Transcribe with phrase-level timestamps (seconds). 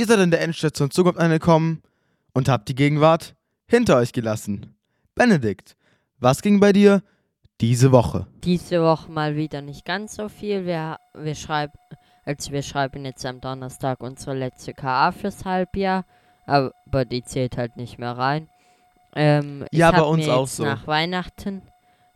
[0.00, 1.82] Ihr seid in der Endstation Zukunft angekommen
[2.32, 3.34] und habt die Gegenwart
[3.66, 4.74] hinter euch gelassen.
[5.14, 5.76] Benedikt,
[6.18, 7.02] was ging bei dir
[7.60, 8.26] diese Woche?
[8.42, 10.64] Diese Woche mal wieder nicht ganz so viel.
[10.64, 11.74] Wir, wir schreiben,
[12.24, 16.06] also wir schreiben jetzt am Donnerstag unsere letzte KA fürs Halbjahr,
[16.46, 18.48] aber die zählt halt nicht mehr rein.
[19.14, 20.64] Ähm, Ja, ich bei uns mir auch so.
[20.64, 21.60] Nach Weihnachten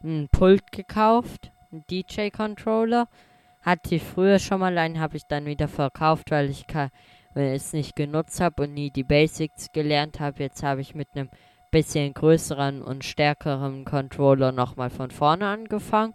[0.03, 3.09] ein Pult gekauft, einen DJ-Controller.
[3.61, 6.67] Hatte ich früher schon mal einen, habe ich dann wieder verkauft, weil ich
[7.35, 10.43] weil ich es nicht genutzt habe und nie die Basics gelernt habe.
[10.43, 11.29] Jetzt habe ich mit einem
[11.71, 16.15] bisschen größeren und stärkeren Controller nochmal von vorne angefangen.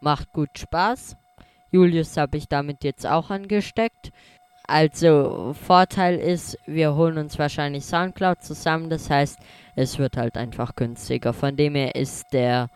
[0.00, 1.16] Macht gut Spaß.
[1.70, 4.10] Julius habe ich damit jetzt auch angesteckt.
[4.66, 8.90] Also Vorteil ist, wir holen uns wahrscheinlich Soundcloud zusammen.
[8.90, 9.38] Das heißt,
[9.76, 11.32] es wird halt einfach günstiger.
[11.32, 12.70] Von dem her ist der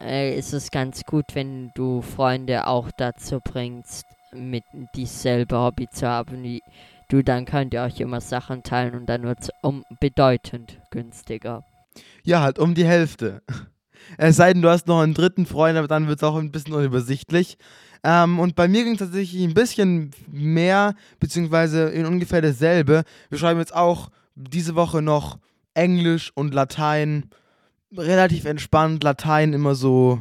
[0.00, 6.08] äh, ist es ganz gut, wenn du Freunde auch dazu bringst, mit dieselbe Hobby zu
[6.08, 6.62] haben wie
[7.08, 7.22] du.
[7.22, 11.64] Dann könnt ihr euch immer Sachen teilen und dann wird es um bedeutend günstiger.
[12.24, 13.42] Ja, halt um die Hälfte.
[14.18, 16.52] Es sei denn, du hast noch einen dritten Freund, aber dann wird es auch ein
[16.52, 17.56] bisschen unübersichtlich.
[18.02, 23.04] Ähm, und bei mir ging es tatsächlich ein bisschen mehr, beziehungsweise in ungefähr dasselbe.
[23.30, 25.38] Wir schreiben jetzt auch diese Woche noch
[25.72, 27.30] Englisch und Latein.
[27.96, 29.02] Relativ entspannt.
[29.02, 30.20] Latein immer so,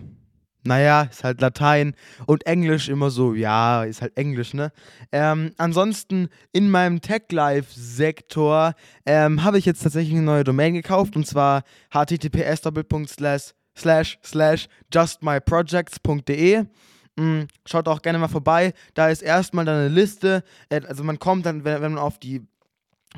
[0.65, 1.95] naja, ist halt Latein.
[2.25, 4.71] Und Englisch immer so, ja, ist halt Englisch, ne?
[5.11, 8.73] Ähm, ansonsten in meinem Tech-Live-Sektor
[9.05, 12.61] ähm, habe ich jetzt tatsächlich eine neue Domain gekauft und zwar https
[13.75, 16.65] slash slash justmyprojects.de.
[17.15, 18.73] Mm, Schaut auch gerne mal vorbei.
[18.93, 20.43] Da ist erstmal dann eine Liste.
[20.69, 22.41] äh, Also man kommt dann, wenn man auf die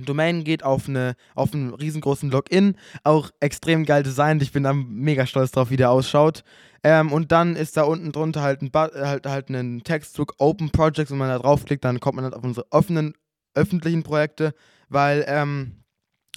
[0.04, 2.76] Domain geht, auf, eine, auf einen riesengroßen Login.
[3.04, 4.42] Auch extrem geil designt.
[4.42, 6.44] Ich bin da mega stolz drauf, wie der ausschaut.
[6.84, 10.70] Ähm, und dann ist da unten drunter halt ein, äh, halt, halt ein Textdruck Open
[10.70, 11.12] Projects.
[11.12, 13.14] Wenn man da draufklickt, dann kommt man halt auf unsere offenen,
[13.54, 14.54] öffentlichen Projekte,
[14.90, 15.85] weil ähm,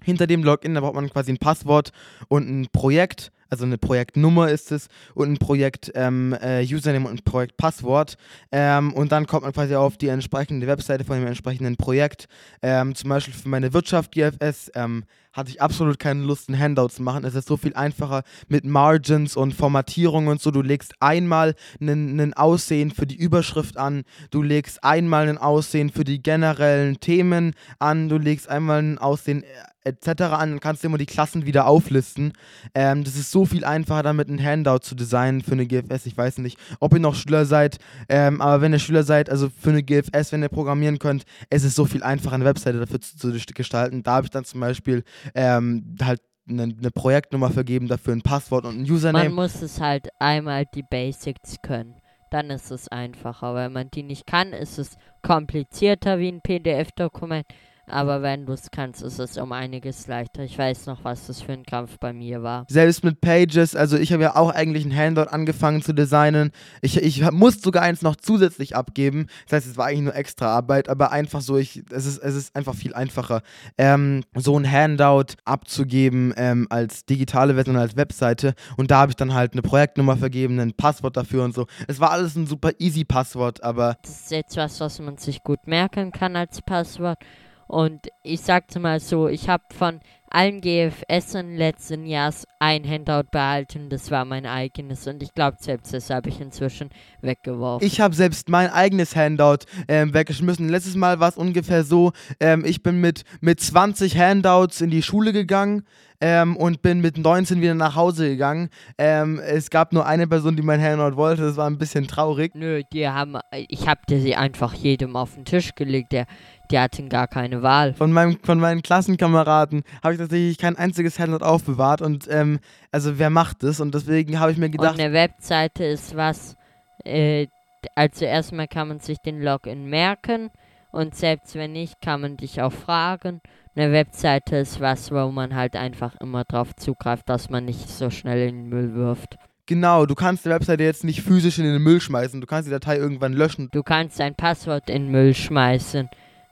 [0.04, 1.90] hinter dem Login, da braucht man quasi ein Passwort
[2.28, 7.20] und ein Projekt, also eine Projektnummer ist es und ein Projekt ähm, äh, Username und
[7.20, 8.16] ein Projektpasswort.
[8.52, 12.26] Ähm, und dann kommt man quasi auf die entsprechende Webseite von dem entsprechenden Projekt.
[12.62, 16.88] Ähm, zum Beispiel für meine Wirtschaft GFS ähm, hatte ich absolut keine Lust, ein Handout
[16.88, 17.24] zu machen.
[17.24, 20.50] Es ist so viel einfacher mit Margins und Formatierung und so.
[20.50, 26.04] Du legst einmal ein Aussehen für die Überschrift an, du legst einmal ein Aussehen für
[26.04, 29.46] die generellen Themen an, du legst einmal ein Aussehen äh,
[29.88, 30.22] etc.
[30.22, 32.32] an und kannst immer die Klassen wieder auflisten.
[32.74, 36.06] Ähm, das ist so viel einfacher, damit ein Handout zu designen für eine GFS.
[36.06, 37.78] Ich weiß nicht, ob ihr noch Schüler seid,
[38.08, 41.64] ähm, aber wenn ihr Schüler seid, also für eine GFS, wenn ihr programmieren könnt, es
[41.64, 44.02] ist so viel einfacher, eine Webseite dafür zu, zu gestalten.
[44.02, 45.04] Da habe ich dann zum Beispiel
[45.34, 49.28] ähm, halt eine, eine Projektnummer vergeben, dafür ein Passwort und ein Username.
[49.28, 51.94] Man muss es halt einmal die Basics können.
[52.30, 53.54] Dann ist es einfacher.
[53.54, 57.46] Wenn man die nicht kann, ist es komplizierter wie ein PDF-Dokument.
[57.90, 60.42] Aber wenn du es kannst, ist es um einiges leichter.
[60.42, 62.66] Ich weiß noch, was das für ein Kampf bei mir war.
[62.68, 66.50] Selbst mit Pages, also ich habe ja auch eigentlich ein Handout angefangen zu designen.
[66.82, 69.26] Ich, ich hab- muss sogar eins noch zusätzlich abgeben.
[69.48, 72.34] Das heißt, es war eigentlich nur extra Arbeit, aber einfach so, ich, es, ist, es
[72.34, 73.42] ist einfach viel einfacher,
[73.78, 78.54] ähm, so ein Handout abzugeben ähm, als digitale Version, als Webseite.
[78.76, 81.66] Und da habe ich dann halt eine Projektnummer vergeben, ein Passwort dafür und so.
[81.86, 85.42] Es war alles ein super easy Passwort, aber Das ist jetzt was, was man sich
[85.42, 87.18] gut merken kann als Passwort.
[87.68, 93.88] Und ich sagte mal so, ich habe von allen GFSen letzten Jahres ein Handout behalten.
[93.88, 95.06] Das war mein eigenes.
[95.06, 96.90] Und ich glaube, selbst das habe ich inzwischen
[97.20, 97.86] weggeworfen.
[97.86, 100.68] Ich habe selbst mein eigenes Handout ähm, weggeschmissen.
[100.68, 105.02] Letztes Mal war es ungefähr so, ähm, ich bin mit, mit 20 Handouts in die
[105.02, 105.84] Schule gegangen
[106.20, 108.70] ähm, und bin mit 19 wieder nach Hause gegangen.
[108.98, 111.42] Ähm, es gab nur eine Person, die mein Handout wollte.
[111.42, 112.54] Das war ein bisschen traurig.
[112.54, 116.12] Nö, die haben, ich habe dir sie einfach jedem auf den Tisch gelegt.
[116.12, 116.26] Der,
[116.70, 117.94] die hatten gar keine Wahl.
[117.94, 122.02] Von, meinem, von meinen Klassenkameraden habe ich tatsächlich kein einziges Handout aufbewahrt.
[122.02, 122.60] Und ähm,
[122.92, 123.80] also wer macht das?
[123.80, 126.56] Und deswegen habe ich mir Und gedacht, eine Webseite ist was,
[127.04, 127.46] äh,
[127.94, 130.50] also erstmal kann man sich den Login merken
[130.90, 133.40] und selbst wenn nicht, kann man dich auch fragen.
[133.76, 138.10] Eine Webseite ist was, wo man halt einfach immer drauf zugreift, dass man nicht so
[138.10, 139.36] schnell in den Müll wirft.
[139.66, 142.40] genau, du kannst die Webseite jetzt nicht physisch in den Müll schmeißen.
[142.40, 143.68] Du kannst die Datei irgendwann löschen.
[143.70, 146.08] Du kannst dein Passwort in den Müll schmeißen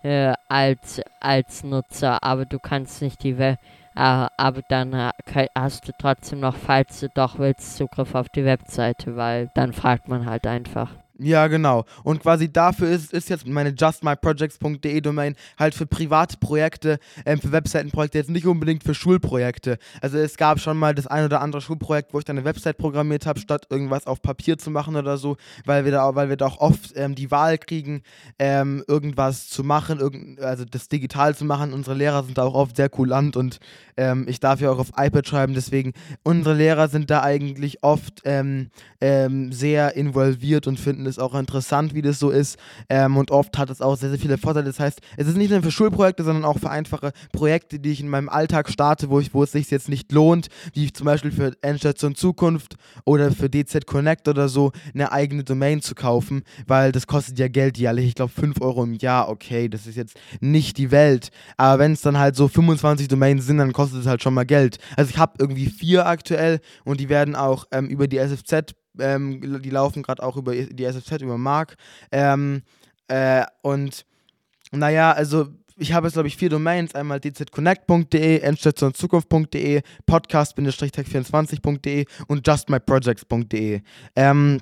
[0.06, 3.58] äh, als, als Nutzer, aber du kannst nicht die Web...
[3.94, 5.10] Äh, aber dann äh,
[5.54, 10.08] hast du trotzdem noch, falls du doch willst, Zugriff auf die Webseite, weil dann fragt
[10.08, 10.90] man halt einfach.
[11.18, 11.86] Ja, genau.
[12.04, 17.52] Und quasi dafür ist, ist jetzt meine justmyprojects.de Domain halt für private Projekte, ähm, für
[17.52, 19.78] Webseitenprojekte, jetzt nicht unbedingt für Schulprojekte.
[20.02, 22.76] Also es gab schon mal das ein oder andere Schulprojekt, wo ich dann eine Website
[22.76, 26.36] programmiert habe, statt irgendwas auf Papier zu machen oder so, weil wir da, weil wir
[26.36, 28.02] da auch oft ähm, die Wahl kriegen,
[28.38, 31.72] ähm, irgendwas zu machen, irgend, also das digital zu machen.
[31.72, 33.58] Unsere Lehrer sind da auch oft sehr kulant und
[33.96, 38.20] ähm, ich darf ja auch auf iPad schreiben, deswegen unsere Lehrer sind da eigentlich oft
[38.24, 38.68] ähm,
[39.00, 42.58] ähm, sehr involviert und finden es auch interessant, wie das so ist.
[42.88, 44.66] Ähm, und oft hat es auch sehr, sehr viele Vorteile.
[44.66, 48.00] Das heißt, es ist nicht nur für Schulprojekte, sondern auch für einfache Projekte, die ich
[48.00, 51.32] in meinem Alltag starte, wo, ich, wo es sich jetzt nicht lohnt, wie zum Beispiel
[51.32, 56.92] für Endstation Zukunft oder für DZ Connect oder so, eine eigene Domain zu kaufen, weil
[56.92, 58.06] das kostet ja Geld jährlich.
[58.06, 61.30] Ich glaube 5 Euro im Jahr, okay, das ist jetzt nicht die Welt.
[61.56, 64.46] Aber wenn es dann halt so 25 Domains sind, dann kostet es halt schon mal
[64.46, 64.78] Geld.
[64.96, 69.62] Also ich habe irgendwie vier aktuell und die werden auch ähm, über die SFZ ähm,
[69.62, 71.76] die laufen gerade auch über die SFZ, über Mark.
[72.10, 72.62] Ähm,
[73.08, 74.04] äh, und
[74.72, 75.48] naja, also
[75.78, 76.94] ich habe jetzt, glaube ich, vier Domains.
[76.94, 83.82] Einmal dzconnect.de, endstationzukunft.de, podcast-tech24.de und justmyprojects.de.
[84.16, 84.58] Ähm,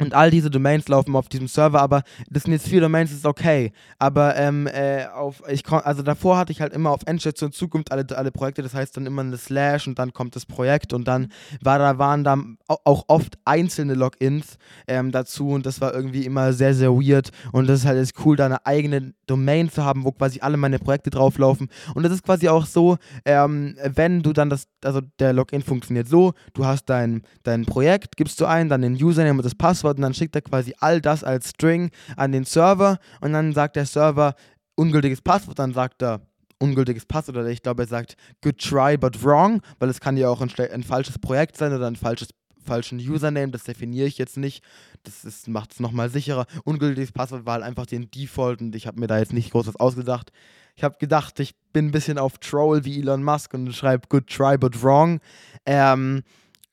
[0.00, 3.20] und all diese Domains laufen auf diesem Server, aber das sind jetzt vier Domains, das
[3.20, 3.72] ist okay.
[4.00, 8.04] Aber ähm, äh, auf, ich also davor hatte ich halt immer auf Endstation Zukunft alle,
[8.16, 11.28] alle Projekte, das heißt dann immer eine Slash und dann kommt das Projekt und dann
[11.60, 12.36] war da, waren da
[12.66, 14.58] auch oft einzelne Logins
[14.88, 17.30] ähm, dazu und das war irgendwie immer sehr, sehr weird.
[17.52, 20.56] Und das ist halt jetzt cool, da eine eigene Domain zu haben, wo quasi alle
[20.56, 21.68] meine Projekte drauflaufen.
[21.94, 26.08] Und das ist quasi auch so, ähm, wenn du dann das, also der Login funktioniert
[26.08, 29.83] so, du hast dein, dein Projekt, gibst du ein, dann den Username und das Passwort
[29.84, 33.52] Passwort und dann schickt er quasi all das als String an den Server und dann
[33.52, 34.34] sagt der Server
[34.76, 36.20] ungültiges Passwort, dann sagt er
[36.58, 40.28] ungültiges Passwort oder ich glaube er sagt good try but wrong, weil es kann ja
[40.28, 42.28] auch ein, ein falsches Projekt sein oder ein falsches
[42.64, 44.64] falschen Username, das definiere ich jetzt nicht.
[45.02, 46.46] Das macht es nochmal sicherer.
[46.64, 49.66] Ungültiges Passwort war halt einfach den Default und ich habe mir da jetzt nicht groß
[49.66, 50.32] was ausgedacht.
[50.74, 54.28] Ich habe gedacht, ich bin ein bisschen auf Troll wie Elon Musk und schreibe good
[54.28, 55.20] try but wrong.
[55.66, 56.22] Ähm,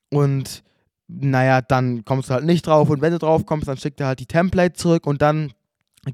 [0.08, 0.62] und
[1.08, 4.08] naja, dann kommst du halt nicht drauf und wenn du drauf kommst, dann schickt er
[4.08, 5.52] halt die Template zurück und dann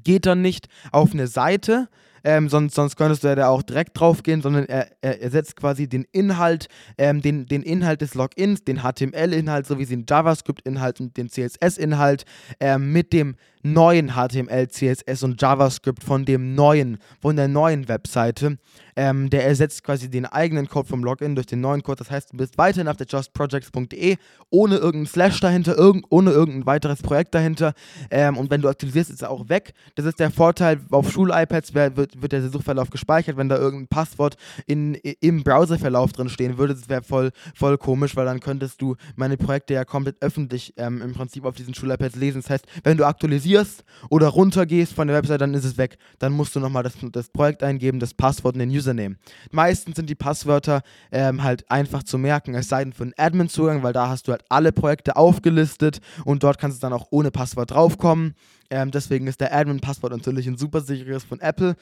[0.03, 1.87] geht er nicht auf eine Seite,
[2.23, 5.55] ähm, sonst, sonst könntest du ja da auch direkt drauf gehen, sondern er, er ersetzt
[5.55, 11.17] quasi den Inhalt, ähm, den, den Inhalt des Logins, den HTML-Inhalt sowie den JavaScript-Inhalt und
[11.17, 12.25] den CSS-Inhalt
[12.59, 18.57] ähm, mit dem neuen HTML, CSS und JavaScript von dem neuen, von der neuen Webseite.
[18.95, 21.99] Ähm, der ersetzt quasi den eigenen Code vom Login durch den neuen Code.
[21.99, 24.17] Das heißt, du bist weiterhin auf der justprojects.de
[24.49, 27.73] ohne irgendeinen Slash dahinter, irg ohne irgendein weiteres Projekt dahinter.
[28.11, 29.73] Ähm, und wenn du aktualisierst, ist er auch weg.
[29.95, 33.37] Das ist der Vorteil, auf Schul-iPads wird, wird der Suchverlauf gespeichert.
[33.37, 34.35] Wenn da irgendein Passwort
[34.65, 38.95] in, im Browserverlauf drin stehen würde, das wäre voll, voll komisch, weil dann könntest du
[39.15, 42.41] meine Projekte ja komplett öffentlich ähm, im Prinzip auf diesen Schul-iPads lesen.
[42.41, 45.97] Das heißt, wenn du aktualisierst, pausierst oder runtergehst von der Website, dann ist es weg.
[46.19, 49.15] Dann musst du nochmal das, das Projekt eingeben, das Passwort und den Username.
[49.51, 50.81] Meistens sind die Passwörter
[51.11, 54.31] ähm, halt einfach zu merken, es sei denn für einen Admin-Zugang, weil da hast du
[54.31, 58.35] halt alle Projekte aufgelistet und dort kannst du dann auch ohne Passwort draufkommen.
[58.69, 61.75] Ähm, deswegen ist der Admin-Passwort natürlich ein super sicheres von Apple.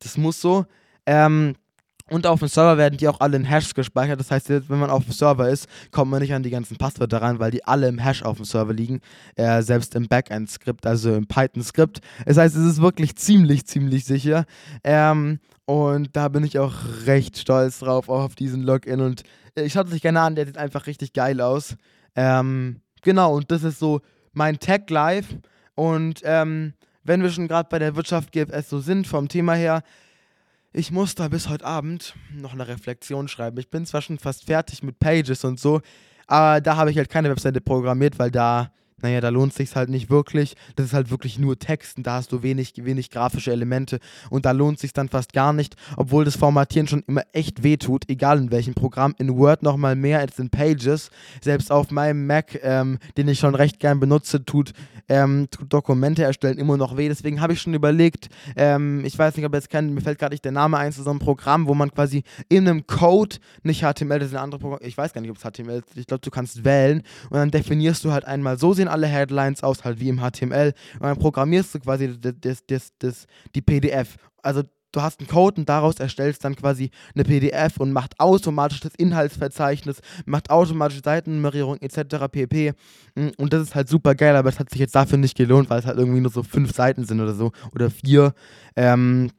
[0.00, 0.66] Das muss so.
[1.06, 1.54] Ähm,
[2.12, 4.20] und auf dem Server werden die auch alle in Hash gespeichert.
[4.20, 7.22] Das heißt, wenn man auf dem Server ist, kommt man nicht an die ganzen Passwörter
[7.22, 9.00] ran, weil die alle im Hash auf dem Server liegen.
[9.34, 12.00] Äh, selbst im Backend-Skript, also im Python-Skript.
[12.26, 14.44] Das heißt, es ist wirklich ziemlich, ziemlich sicher.
[14.84, 16.74] Ähm, und da bin ich auch
[17.06, 19.00] recht stolz drauf, auch auf diesen Login.
[19.00, 19.22] Und
[19.54, 21.76] ich schaue es sich gerne an, der sieht einfach richtig geil aus.
[22.14, 24.00] Ähm, genau, und das ist so
[24.32, 25.26] mein Tech Live.
[25.74, 26.74] Und ähm,
[27.04, 29.82] wenn wir schon gerade bei der Wirtschaft GFS so sind, vom Thema her,
[30.72, 33.58] ich muss da bis heute Abend noch eine Reflexion schreiben.
[33.58, 35.80] Ich bin zwar schon fast fertig mit Pages und so,
[36.26, 39.76] aber da habe ich halt keine Webseite programmiert, weil da naja, da lohnt es sich
[39.76, 40.54] halt nicht wirklich.
[40.76, 43.98] Das ist halt wirklich nur Text und da hast du wenig, wenig grafische Elemente
[44.30, 47.62] und da lohnt es sich dann fast gar nicht, obwohl das Formatieren schon immer echt
[47.62, 49.14] wehtut, egal in welchem Programm.
[49.18, 51.10] In Word nochmal mehr als in Pages.
[51.40, 54.72] Selbst auf meinem Mac, ähm, den ich schon recht gern benutze, tut,
[55.08, 57.08] ähm, tut Dokumente erstellen immer noch weh.
[57.08, 60.18] Deswegen habe ich schon überlegt, ähm, ich weiß nicht, ob ihr jetzt kennt, mir fällt
[60.18, 63.36] gerade nicht der Name ein, zu so einem Programm, wo man quasi in einem Code,
[63.62, 65.96] nicht HTML, das ist ein anderes Programm, ich weiß gar nicht, ob es HTML ist,
[65.96, 69.62] ich glaube, du kannst wählen und dann definierst du halt einmal, so sehen alle Headlines
[69.62, 70.72] aus, halt wie im HTML.
[70.94, 74.16] Und dann programmierst du quasi das, das, das, die PDF.
[74.42, 78.80] Also du hast einen Code und daraus erstellst dann quasi eine PDF und macht automatisch
[78.80, 82.26] das Inhaltsverzeichnis, macht automatisch Seitennummerierung etc.
[82.30, 82.72] pp.
[83.14, 85.70] Mm, und das ist halt super geil, aber es hat sich jetzt dafür nicht gelohnt,
[85.70, 88.34] weil es halt irgendwie nur so fünf Seiten sind oder so oder vier.
[88.76, 89.30] Ähm,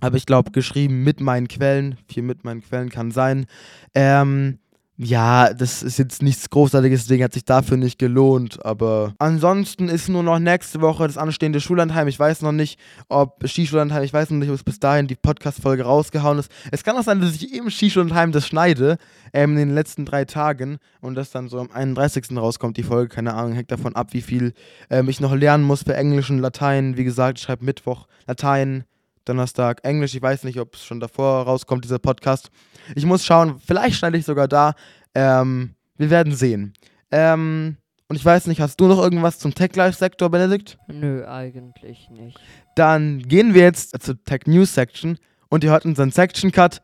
[0.00, 3.46] habe ich glaube geschrieben mit meinen Quellen, vier mit meinen Quellen kann sein.
[3.94, 4.58] Ähm,
[5.00, 8.64] ja, das ist jetzt nichts Großartiges, deswegen hat sich dafür nicht gelohnt.
[8.64, 12.08] Aber ansonsten ist nur noch nächste Woche das anstehende Schullandheim.
[12.08, 15.14] Ich weiß noch nicht, ob Skischullandheim, ich weiß noch nicht, ob es bis dahin die
[15.14, 16.50] Podcast-Folge rausgehauen ist.
[16.72, 18.98] Es kann auch sein, dass ich im Skischullandheim das schneide,
[19.32, 22.36] ähm, in den letzten drei Tagen und das dann so am 31.
[22.36, 23.14] rauskommt, die Folge.
[23.14, 24.52] Keine Ahnung, hängt davon ab, wie viel
[24.90, 26.96] ähm, ich noch lernen muss für Englisch und Latein.
[26.96, 28.82] Wie gesagt, ich schreibe Mittwoch Latein,
[29.28, 30.14] Donnerstag Englisch.
[30.14, 32.50] Ich weiß nicht, ob es schon davor rauskommt, dieser Podcast.
[32.94, 34.74] Ich muss schauen, vielleicht schneide ich sogar da.
[35.14, 36.72] Ähm, wir werden sehen.
[37.10, 37.76] Ähm,
[38.08, 40.78] und ich weiß nicht, hast du noch irgendwas zum Tech-Life-Sektor, Benedikt?
[40.88, 42.38] Nö, eigentlich nicht.
[42.74, 45.18] Dann gehen wir jetzt zur Tech-News-Section
[45.50, 46.80] und ihr hört unseren Section-Cut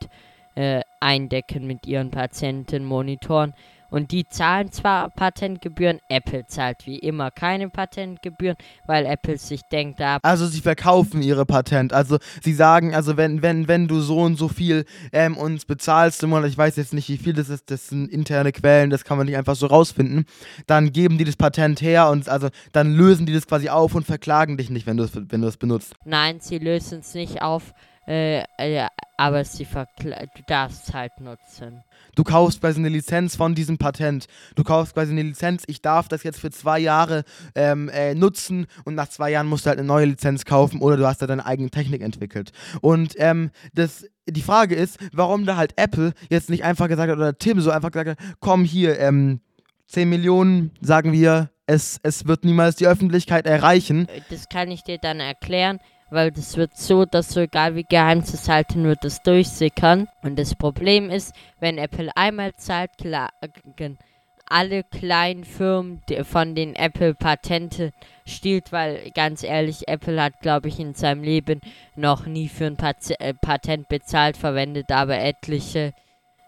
[0.56, 3.54] äh, eindecken mit ihren Patientenmonitoren.
[3.94, 8.56] Und die zahlen zwar Patentgebühren, Apple zahlt wie immer keine Patentgebühren,
[8.88, 10.18] weil Apple sich denkt, da.
[10.22, 11.92] Also sie verkaufen ihre Patent.
[11.92, 16.24] Also sie sagen, also wenn, wenn, wenn du so und so viel ähm, uns bezahlst
[16.24, 19.04] im Monat, ich weiß jetzt nicht, wie viel das ist, das sind interne Quellen, das
[19.04, 20.24] kann man nicht einfach so rausfinden,
[20.66, 24.04] dann geben die das Patent her und also dann lösen die das quasi auf und
[24.04, 25.94] verklagen dich nicht, wenn du es wenn du es benutzt.
[26.04, 27.72] Nein, sie lösen es nicht auf.
[28.06, 31.82] Äh, äh, aber sie du darfst halt nutzen.
[32.14, 34.26] Du kaufst quasi eine Lizenz von diesem Patent.
[34.54, 38.66] Du kaufst quasi eine Lizenz, ich darf das jetzt für zwei Jahre ähm, äh, nutzen
[38.84, 41.26] und nach zwei Jahren musst du halt eine neue Lizenz kaufen oder du hast da
[41.26, 42.52] deine eigene Technik entwickelt.
[42.80, 47.16] Und ähm, das, die Frage ist, warum da halt Apple jetzt nicht einfach gesagt hat
[47.16, 49.40] oder Tim so einfach gesagt hat, komm hier, ähm,
[49.86, 54.06] 10 Millionen, sagen wir, es, es wird niemals die Öffentlichkeit erreichen.
[54.30, 55.78] Das kann ich dir dann erklären
[56.10, 60.08] weil das wird so, dass so egal wie geheim es halten wird, das durchsickern.
[60.22, 63.98] Und das Problem ist, wenn Apple einmal zahlt, klagen
[64.46, 67.92] alle kleinen Firmen von den Apple Patente
[68.26, 71.60] stiehlt, weil ganz ehrlich, Apple hat, glaube ich, in seinem Leben
[71.96, 75.92] noch nie für ein Pat äh, Patent bezahlt, verwendet aber etliche,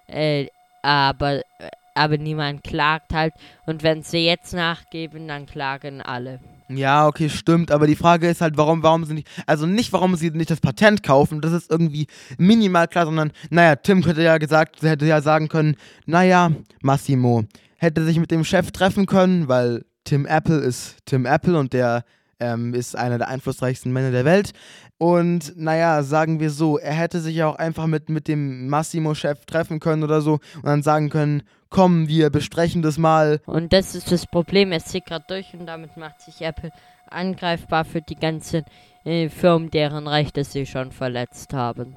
[0.07, 0.47] äh,
[0.83, 1.43] aber,
[1.95, 3.35] aber niemand klagt halt.
[3.67, 6.41] Und wenn sie jetzt nachgeben, dann klagen alle.
[6.69, 10.17] Ja, okay, stimmt, aber die Frage ist halt, warum, warum sie nicht, also nicht, warum
[10.17, 12.09] sie nicht das Patent kaufen, das ist irgendwie
[12.39, 16.51] minimal klar, sondern, naja, Tim hätte ja gesagt, hätte ja sagen können, naja,
[16.83, 17.45] Massimo
[17.77, 22.05] hätte sich mit dem Chef treffen können, weil Tim Apple ist Tim Apple und der
[22.39, 24.53] ähm, ist einer der einflussreichsten Männer der Welt.
[24.99, 29.45] Und naja, sagen wir so, er hätte sich ja auch einfach mit, mit dem Massimo-Chef
[29.47, 33.41] treffen können oder so und dann sagen können, komm, wir besprechen das mal.
[33.47, 36.71] Und das ist das Problem, es zieht gerade durch und damit macht sich Apple
[37.09, 38.65] angreifbar für die ganzen
[39.05, 41.95] äh, Firmen, deren Rechte sie schon verletzt haben.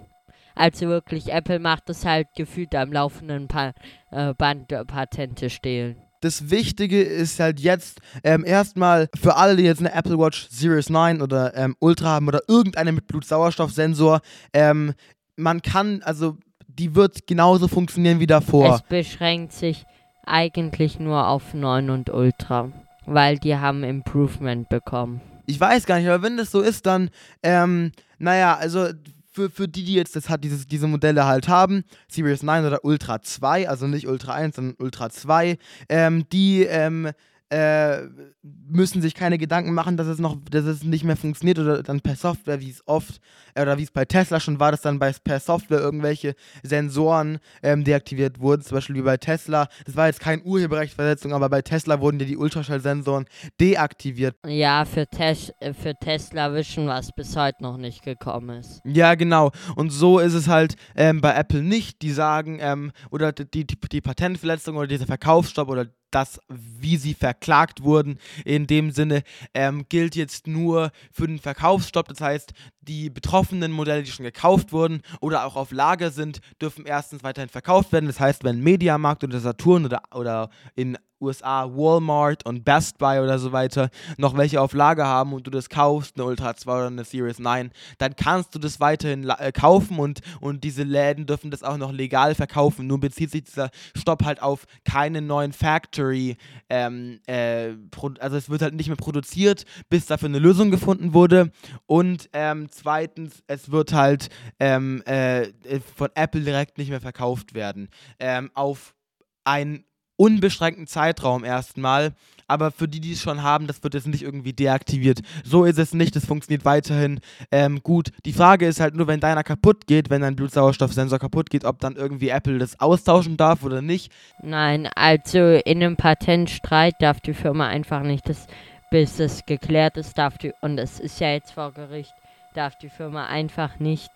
[0.56, 3.74] Also wirklich, Apple macht das halt gefühlt am laufenden pa
[4.12, 5.96] äh, Band äh, Patente stehlen.
[6.22, 10.90] Das Wichtige ist halt jetzt ähm, erstmal für alle, die jetzt eine Apple Watch Series
[10.90, 14.20] 9 oder ähm, Ultra haben oder irgendeine mit Blutsauerstoffsensor,
[14.52, 14.94] ähm,
[15.38, 16.36] man kann, also
[16.78, 18.76] die wird genauso funktionieren wie davor.
[18.76, 19.86] Es beschränkt sich
[20.26, 22.72] eigentlich nur auf 9 und Ultra,
[23.06, 25.22] weil die haben Improvement bekommen.
[25.46, 27.10] Ich weiß gar nicht, aber wenn das so ist, dann,
[27.42, 28.88] ähm, naja, also
[29.32, 32.86] für, für die, die jetzt das hat, dieses, diese Modelle halt haben, Series 9 oder
[32.86, 35.58] Ultra 2, also nicht Ultra 1, sondern Ultra 2,
[35.88, 37.10] ähm, die ähm,
[37.50, 38.02] äh,
[38.42, 42.00] müssen sich keine Gedanken machen, dass es noch, dass es nicht mehr funktioniert oder dann
[42.00, 43.20] per Software, wie es oft
[43.54, 47.40] äh, oder wie es bei Tesla schon war, dass dann bei, per Software irgendwelche Sensoren
[47.62, 49.68] ähm, deaktiviert wurden, zum Beispiel wie bei Tesla.
[49.86, 53.26] Das war jetzt kein Urheberrechtsversetzung, aber bei Tesla wurden ja die Ultraschallsensoren
[53.60, 54.38] deaktiviert.
[54.46, 58.82] Ja, für, Tes äh, für Tesla Vision, was bis heute noch nicht gekommen ist.
[58.86, 59.52] Ja, genau.
[59.76, 62.02] Und so ist es halt ähm, bei Apple nicht.
[62.02, 67.14] Die sagen, ähm, oder die, die, die Patentverletzung oder dieser Verkaufsstopp oder das, wie sie
[67.14, 72.08] verklagt wurden, in dem Sinne ähm, gilt jetzt nur für den Verkaufsstopp.
[72.08, 76.86] Das heißt, die betroffenen Modelle, die schon gekauft wurden oder auch auf Lager sind, dürfen
[76.86, 78.08] erstens weiterhin verkauft werden.
[78.08, 83.40] Das heißt, wenn Mediamarkt oder Saturn oder, oder in USA Walmart und Best Buy oder
[83.40, 86.88] so weiter noch welche auf Lager haben und du das kaufst, eine Ultra 2 oder
[86.88, 91.52] eine Series 9, dann kannst du das weiterhin äh, kaufen und, und diese Läden dürfen
[91.52, 92.88] das auch noch legal verkaufen.
[92.88, 96.38] Nur bezieht sich dieser Stopp halt auf keine neuen Factory,
[96.70, 97.74] ähm, äh,
[98.20, 101.52] also es wird halt nicht mehr produziert, bis dafür eine Lösung gefunden wurde.
[101.86, 105.50] Und ähm, zweitens, es wird halt ähm, äh,
[105.96, 107.90] von Apple direkt nicht mehr verkauft werden.
[108.20, 108.96] Ähm, auf
[109.44, 109.84] ein
[110.20, 112.12] unbeschränkten Zeitraum erstmal.
[112.46, 115.20] Aber für die, die es schon haben, das wird jetzt nicht irgendwie deaktiviert.
[115.44, 117.20] So ist es nicht, es funktioniert weiterhin
[117.52, 118.10] ähm, gut.
[118.26, 121.80] Die Frage ist halt nur, wenn deiner kaputt geht, wenn dein Blutsauerstoffsensor kaputt geht, ob
[121.80, 124.12] dann irgendwie Apple das austauschen darf oder nicht.
[124.42, 128.48] Nein, also in einem Patentstreit darf die Firma einfach nicht, das,
[128.90, 132.14] bis es geklärt ist, darf die, und es ist ja jetzt vor Gericht,
[132.56, 134.10] darf die Firma einfach nicht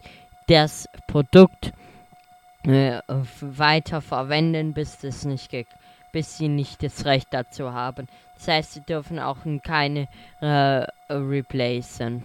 [0.48, 1.72] das Produkt
[2.63, 3.00] äh,
[3.41, 5.82] weiter verwenden, bis das nicht geklärt
[6.13, 8.08] bis sie nicht das Recht dazu haben.
[8.38, 10.08] Das heißt, sie dürfen auch keine
[10.39, 12.24] äh, replacen.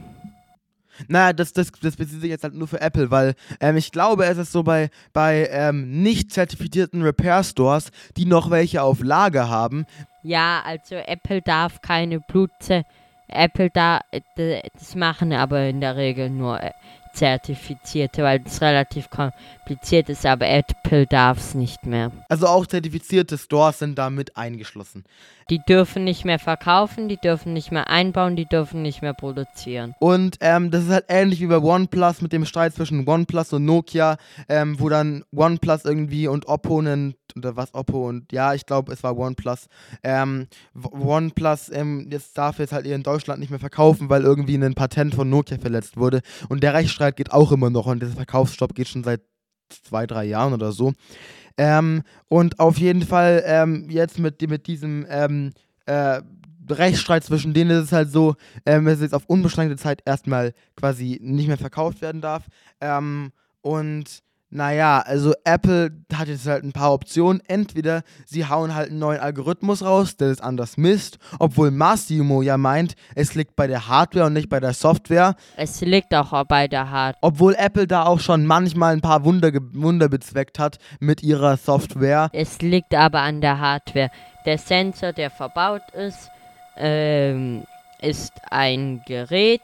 [1.06, 4.26] Naja, das, das, das bezieht sich jetzt halt nur für Apple, weil ähm, ich glaube,
[4.26, 9.48] es ist so bei, bei ähm, nicht zertifizierten Repair Stores, die noch welche auf Lager
[9.48, 9.86] haben.
[10.22, 12.84] Ja, also Apple darf keine Blutze.
[13.28, 14.00] Apple da
[14.34, 16.72] das machen aber in der Regel nur äh,
[17.18, 22.12] zertifizierte, weil es relativ kompliziert ist, aber Apple darf es nicht mehr.
[22.28, 25.04] Also auch zertifizierte Stores sind damit eingeschlossen.
[25.50, 29.94] Die dürfen nicht mehr verkaufen, die dürfen nicht mehr einbauen, die dürfen nicht mehr produzieren.
[29.98, 33.64] Und ähm, das ist halt ähnlich wie bei OnePlus mit dem Streit zwischen OnePlus und
[33.64, 34.18] Nokia,
[34.50, 38.92] ähm, wo dann OnePlus irgendwie und Oppo einen, oder was Oppo und ja, ich glaube,
[38.92, 39.68] es war OnePlus.
[40.02, 44.74] Ähm, OnePlus ähm, jetzt darf jetzt halt in Deutschland nicht mehr verkaufen, weil irgendwie ein
[44.74, 46.20] Patent von Nokia verletzt wurde.
[46.50, 49.22] Und der Rechtsstreit geht auch immer noch und der Verkaufsstopp geht schon seit
[49.68, 50.92] zwei, drei Jahren oder so.
[51.56, 55.52] Ähm, und auf jeden Fall ähm, jetzt mit, mit diesem ähm,
[55.86, 56.20] äh,
[56.70, 60.52] Rechtsstreit zwischen denen ist es halt so, ähm, dass es jetzt auf unbeschränkte Zeit erstmal
[60.76, 62.44] quasi nicht mehr verkauft werden darf.
[62.80, 67.42] Ähm, und naja, also Apple hat jetzt halt ein paar Optionen.
[67.46, 72.56] Entweder sie hauen halt einen neuen Algorithmus raus, der es anders misst, obwohl Massimo ja
[72.56, 75.36] meint, es liegt bei der Hardware und nicht bei der Software.
[75.56, 77.18] Es liegt auch bei der Hardware.
[77.20, 82.30] Obwohl Apple da auch schon manchmal ein paar Wunder, Wunder bezweckt hat mit ihrer Software.
[82.32, 84.10] Es liegt aber an der Hardware.
[84.46, 86.30] Der Sensor, der verbaut ist,
[86.78, 87.64] ähm,
[88.00, 89.60] ist ein Gerät.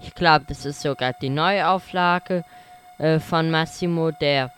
[0.00, 2.44] Ich glaube, das ist sogar die Neuauflage
[2.98, 4.50] äh, von Massimo, der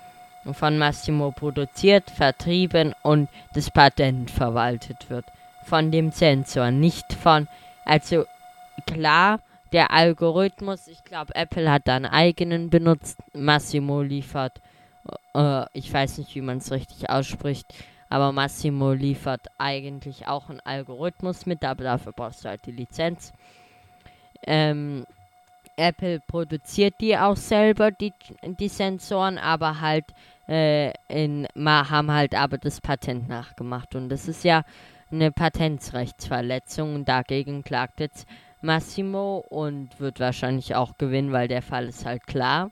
[0.53, 5.27] von Massimo produziert, vertrieben und das Patent verwaltet wird.
[5.65, 7.49] Von dem Sensor, nicht von.
[7.85, 8.25] Also
[8.87, 9.41] klar,
[9.73, 13.19] der Algorithmus, ich glaube, Apple hat da einen eigenen benutzt.
[13.35, 14.61] Massimo liefert,
[15.35, 17.67] äh, ich weiß nicht, wie man es richtig ausspricht,
[18.09, 23.33] aber Massimo liefert eigentlich auch einen Algorithmus mit, aber dafür brauchst du halt die Lizenz.
[24.47, 25.05] Ähm,
[25.79, 28.13] Apple produziert die auch selber, die,
[28.43, 30.07] die Sensoren, aber halt
[30.49, 33.95] äh, in, haben halt aber das Patent nachgemacht.
[33.95, 34.65] Und das ist ja
[35.11, 38.27] eine Patentsrechtsverletzung und dagegen klagt jetzt
[38.61, 42.71] Massimo und wird wahrscheinlich auch gewinnen, weil der Fall ist halt klar.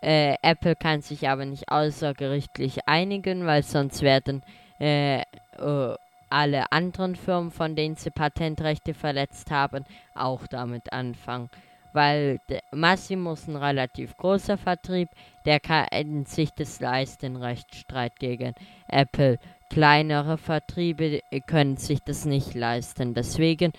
[0.00, 4.42] Äh, Apple kann sich aber nicht außergerichtlich einigen, weil sonst werden
[4.80, 5.94] äh, äh,
[6.30, 11.50] alle anderen Firmen, von denen sie Patentrechte verletzt haben, auch damit anfangen
[11.96, 12.38] weil
[12.70, 15.08] Massimo ist ein relativ großer Vertrieb,
[15.46, 18.54] der kann sich das leisten, Rechtsstreit gegen
[18.86, 19.38] Apple.
[19.70, 23.14] Kleinere Vertriebe können sich das nicht leisten.
[23.14, 23.72] Deswegen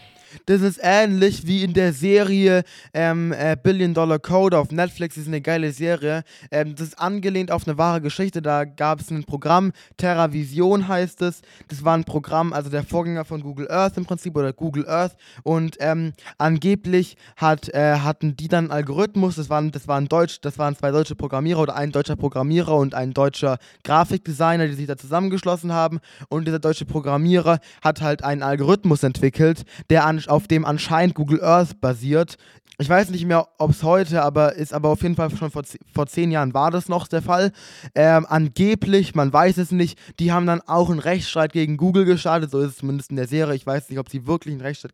[0.45, 2.63] Das ist ähnlich wie in der Serie
[2.93, 5.15] ähm, äh, Billion Dollar Code auf Netflix.
[5.15, 6.23] Das ist eine geile Serie.
[6.51, 8.41] Ähm, das ist angelehnt auf eine wahre Geschichte.
[8.41, 11.41] Da gab es ein Programm, TerraVision heißt es.
[11.67, 15.15] Das war ein Programm, also der Vorgänger von Google Earth im Prinzip oder Google Earth.
[15.43, 19.35] Und ähm, angeblich hat, äh, hatten die dann einen Algorithmus.
[19.35, 22.93] Das waren, das waren Deutsch, das waren zwei deutsche Programmierer oder ein deutscher Programmierer und
[22.93, 25.99] ein deutscher Grafikdesigner, die sich da zusammengeschlossen haben.
[26.29, 31.43] Und dieser deutsche Programmierer hat halt einen Algorithmus entwickelt, der an, auf dem anscheinend Google
[31.43, 32.37] Earth basiert.
[32.79, 35.63] Ich weiß nicht mehr, ob es heute, aber ist aber auf jeden Fall schon vor,
[35.93, 37.51] vor zehn Jahren war das noch der Fall.
[37.95, 42.51] Ähm, angeblich, man weiß es nicht, die haben dann auch einen Rechtsstreit gegen Google gestartet,
[42.51, 43.55] so ist es zumindest in der Serie.
[43.55, 44.93] Ich weiß nicht, ob sie wirklich einen Rechtsstreit.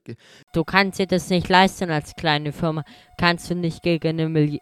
[0.54, 2.86] Du kannst dir das nicht leisten als kleine Firma.
[3.18, 4.62] Kannst du nicht gegen eine Milli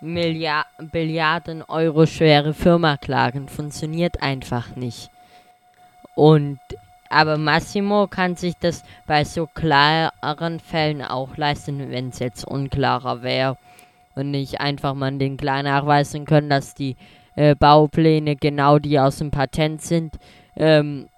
[0.00, 3.48] Milliard Billiarden Euro schwere Firma klagen.
[3.48, 5.10] Funktioniert einfach nicht.
[6.14, 6.58] Und
[7.10, 13.22] aber Massimo kann sich das bei so klaren Fällen auch leisten, wenn es jetzt unklarer
[13.22, 13.56] wäre
[14.14, 16.96] und nicht einfach man den klar nachweisen können, dass die
[17.36, 20.18] äh, Baupläne genau die aus dem Patent sind.
[20.56, 21.08] Ähm,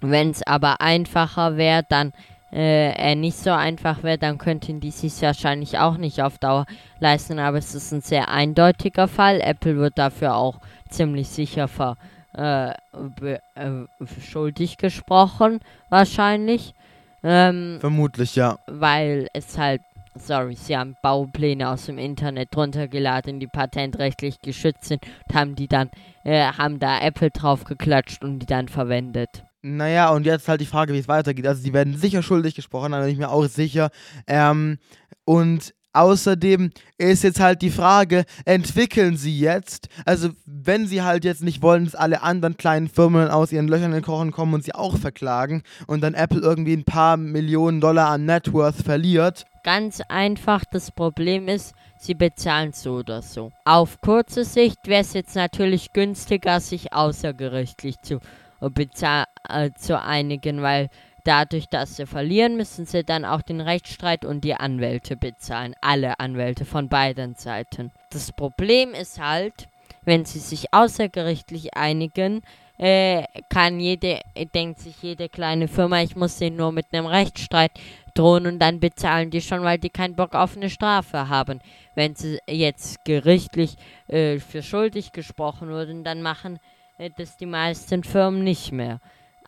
[0.00, 2.12] wenn es aber einfacher wäre, dann
[2.52, 6.66] äh, er nicht so einfach wäre, dann könnten die sich wahrscheinlich auch nicht auf Dauer
[6.98, 7.38] leisten.
[7.38, 9.40] Aber es ist ein sehr eindeutiger Fall.
[9.40, 11.96] Apple wird dafür auch ziemlich sicher ver
[12.36, 13.86] äh, äh,
[14.20, 16.74] schuldig gesprochen, wahrscheinlich.
[17.22, 18.58] Ähm, Vermutlich, ja.
[18.66, 19.82] Weil es halt,
[20.14, 25.68] sorry, sie haben Baupläne aus dem Internet runtergeladen, die patentrechtlich geschützt sind und haben die
[25.68, 25.90] dann,
[26.24, 29.44] äh, haben da Apple drauf geklatscht und die dann verwendet.
[29.62, 31.46] Naja, und jetzt halt die Frage, wie es weitergeht.
[31.46, 33.90] Also, sie werden sicher schuldig gesprochen, da bin ich mir auch sicher.
[34.26, 34.78] Ähm,
[35.26, 41.42] und Außerdem ist jetzt halt die Frage, entwickeln sie jetzt, also wenn sie halt jetzt
[41.42, 44.74] nicht wollen, dass alle anderen kleinen Firmen aus ihren Löchern in Kochen kommen und sie
[44.74, 49.46] auch verklagen und dann Apple irgendwie ein paar Millionen Dollar an Networth verliert.
[49.64, 53.50] Ganz einfach, das Problem ist, sie bezahlen so oder so.
[53.64, 58.20] Auf kurze Sicht wäre es jetzt natürlich günstiger, sich außergerichtlich zu,
[58.60, 60.88] äh, zu einigen, weil
[61.24, 65.74] Dadurch, dass sie verlieren, müssen sie dann auch den Rechtsstreit und die Anwälte bezahlen.
[65.80, 67.90] Alle Anwälte von beiden Seiten.
[68.10, 69.68] Das Problem ist halt,
[70.04, 72.42] wenn sie sich außergerichtlich einigen,
[72.78, 74.20] äh, kann jede,
[74.54, 77.72] denkt sich jede kleine Firma, ich muss den nur mit einem Rechtsstreit
[78.14, 81.60] drohen und dann bezahlen die schon, weil die keinen Bock auf eine Strafe haben.
[81.94, 83.76] Wenn sie jetzt gerichtlich
[84.08, 86.58] äh, für schuldig gesprochen wurden, dann machen
[86.96, 89.00] äh, das die meisten Firmen nicht mehr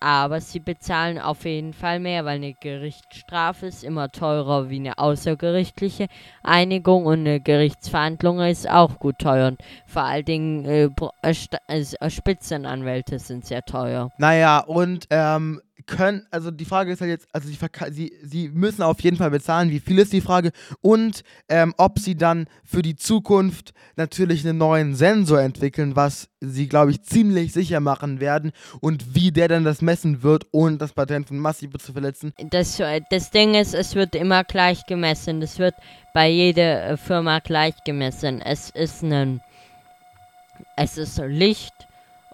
[0.02, 4.98] aber sie bezahlen auf jeden Fall mehr, weil eine Gerichtsstrafe ist immer teurer wie eine
[4.98, 6.08] außergerichtliche
[6.42, 9.48] Einigung und eine Gerichtsverhandlung ist auch gut teuer.
[9.48, 10.88] Und vor allen Dingen äh,
[11.22, 11.34] äh,
[11.68, 14.10] äh, Spitzenanwälte sind sehr teuer.
[14.18, 17.48] Naja, und ähm, können, also die Frage ist halt jetzt, also
[17.90, 21.98] sie, sie, müssen auf jeden Fall bezahlen, wie viel ist die Frage und ähm, ob
[21.98, 27.52] sie dann für die Zukunft natürlich einen neuen Sensor entwickeln, was sie, glaube ich, ziemlich
[27.52, 31.78] sicher machen werden und wie der dann das messen wird, ohne das Patent von Massive
[31.78, 32.32] zu verletzen.
[32.50, 35.74] Das, äh, das Ding ist, es wird immer gleich gemessen, es wird
[36.14, 38.40] bei jeder äh, Firma gleich gemessen.
[38.40, 39.40] Es ist ein,
[40.76, 41.74] es ist Licht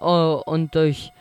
[0.00, 1.12] oh, und durch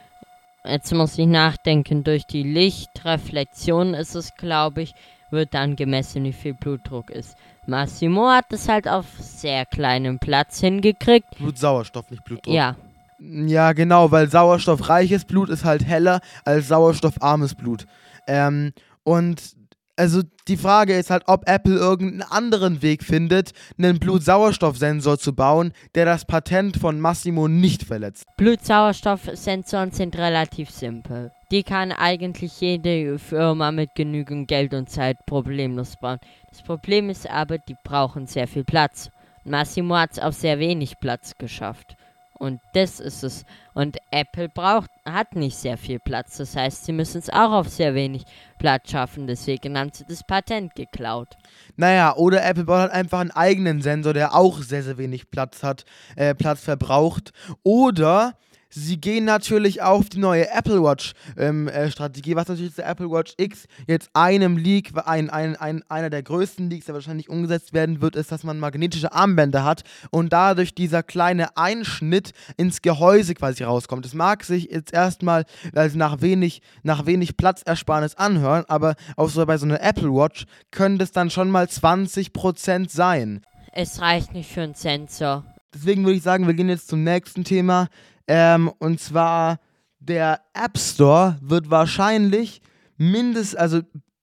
[0.70, 4.94] jetzt muss ich nachdenken, durch die Lichtreflexion ist es, glaube ich,
[5.30, 7.36] wird dann gemessen, wie viel Blutdruck ist.
[7.66, 11.38] Massimo hat es halt auf sehr kleinem Platz hingekriegt.
[11.38, 12.54] Blutsauerstoff, nicht Blutdruck.
[12.54, 12.76] Ja.
[13.20, 17.88] Ja, genau, weil sauerstoffreiches Blut ist halt heller als sauerstoffarmes Blut.
[18.28, 19.57] Ähm, und
[19.98, 25.74] also die Frage ist halt, ob Apple irgendeinen anderen Weg findet, einen Blutsauerstoffsensor zu bauen,
[25.96, 28.26] der das Patent von Massimo nicht verletzt.
[28.38, 31.32] Blutsauerstoffsensoren sind relativ simpel.
[31.52, 36.20] Die kann eigentlich jede Firma mit genügend Geld und Zeit problemlos bauen.
[36.50, 39.10] Das Problem ist aber, die brauchen sehr viel Platz.
[39.44, 41.96] Massimo hat es auf sehr wenig Platz geschafft.
[42.40, 43.46] Und das ist es.
[43.74, 46.38] Und Apple braucht, hat nicht sehr viel Platz.
[46.38, 48.24] Das heißt, sie müssen es auch auf sehr wenig
[48.60, 49.28] Platz schaffen.
[49.28, 51.30] Deswegen haben sie das Patent geklaut.
[51.76, 55.64] Naja, oder Apple baut halt einfach einen eigenen Sensor, der auch sehr, sehr wenig Platz
[55.64, 57.32] hat, äh, Platz verbraucht.
[57.64, 58.36] Oder
[58.70, 63.10] Sie gehen natürlich auf die neue Apple Watch ähm, äh, Strategie, was natürlich der Apple
[63.10, 67.74] Watch X jetzt einem Leak, ein, ein, ein, einer der größten Leaks, der wahrscheinlich umgesetzt
[67.74, 73.36] werden wird, ist, dass man magnetische Armbänder hat und dadurch dieser kleine Einschnitt ins Gehäuse
[73.36, 74.06] quasi rauskommt.
[74.06, 79.46] Es mag sich jetzt erstmal also nach wenig, nach wenig Platzersparnis anhören, aber auch so
[79.46, 83.42] bei so einer Apple Watch können das dann schon mal 20% sein.
[83.72, 85.46] Es reicht nicht für einen Sensor.
[85.74, 87.88] Deswegen würde ich sagen, wir gehen jetzt zum nächsten Thema.
[88.28, 89.60] Ähm, und zwar
[90.00, 92.62] der App Store wird wahrscheinlich
[92.98, 93.82] mindestens, also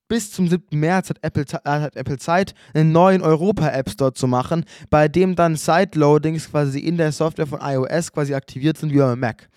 [0.09, 0.79] bis zum 7.
[0.79, 5.35] März hat Apple, äh, hat Apple Zeit, einen neuen Europa-App Store zu machen, bei dem
[5.35, 9.49] dann Sideloadings quasi in der Software von iOS quasi aktiviert sind wie beim Mac.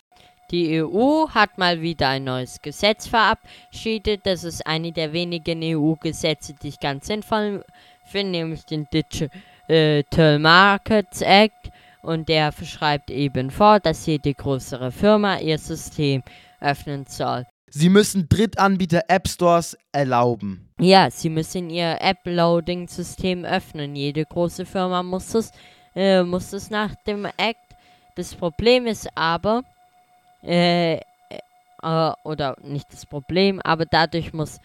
[0.50, 4.22] Die EU hat mal wieder ein neues Gesetz verabschiedet.
[4.24, 7.66] Das ist eine der wenigen EU-Gesetze, die ich ganz sinnvoll
[8.06, 11.70] finde, nämlich den Digital Markets Act.
[12.08, 16.24] Und der schreibt eben vor, dass jede größere Firma ihr System
[16.62, 17.46] öffnen soll.
[17.70, 20.70] Sie müssen Drittanbieter App Stores erlauben.
[20.80, 23.94] Ja, sie müssen ihr App-Loading-System öffnen.
[23.94, 25.52] Jede große Firma muss es,
[25.96, 27.76] äh, muss es nach dem Act.
[28.16, 29.64] Das Problem ist aber,
[30.44, 31.02] äh, äh,
[32.24, 34.62] oder nicht das Problem, aber dadurch muss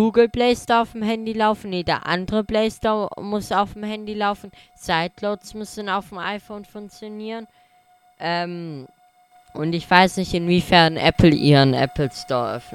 [0.00, 4.14] Google Play Store auf dem Handy laufen, jeder andere Play Store muss auf dem Handy
[4.14, 7.46] laufen, Sideloads müssen auf dem iPhone funktionieren.
[8.18, 8.86] Ähm,
[9.52, 12.74] und ich weiß nicht, inwiefern Apple ihren Apple Store öff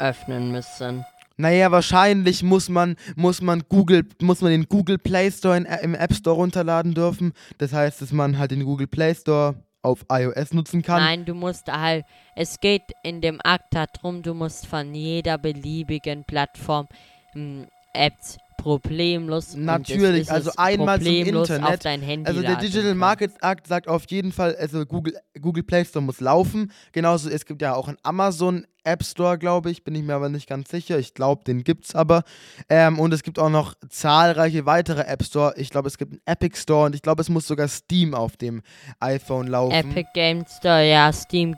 [0.00, 1.04] öffnen müssen.
[1.36, 5.94] Naja, wahrscheinlich muss man, muss man Google, muss man den Google Play Store in, im
[5.94, 7.34] App Store runterladen dürfen.
[7.58, 9.54] Das heißt, dass man halt den Google Play Store
[9.88, 11.00] auf iOS nutzen kann.
[11.00, 16.24] Nein, du musst halt, es geht in dem Akt darum, du musst von jeder beliebigen
[16.24, 16.88] Plattform
[17.34, 19.54] ähm, Apps problemlos.
[19.54, 21.62] Natürlich, also einmal zum Internet.
[21.62, 25.62] Auf dein Handy also der Digital Markets Act sagt auf jeden Fall, also Google, Google
[25.62, 26.70] Play Store muss laufen.
[26.92, 30.28] Genauso, es gibt ja auch einen Amazon App Store, glaube ich, bin ich mir aber
[30.28, 30.98] nicht ganz sicher.
[30.98, 32.22] Ich glaube, den gibt es aber.
[32.68, 35.54] Ähm, und es gibt auch noch zahlreiche weitere App Store.
[35.56, 38.36] Ich glaube, es gibt einen Epic Store und ich glaube, es muss sogar Steam auf
[38.36, 38.62] dem
[39.00, 39.72] iPhone laufen.
[39.74, 41.54] Epic Game Store, ja, Steam.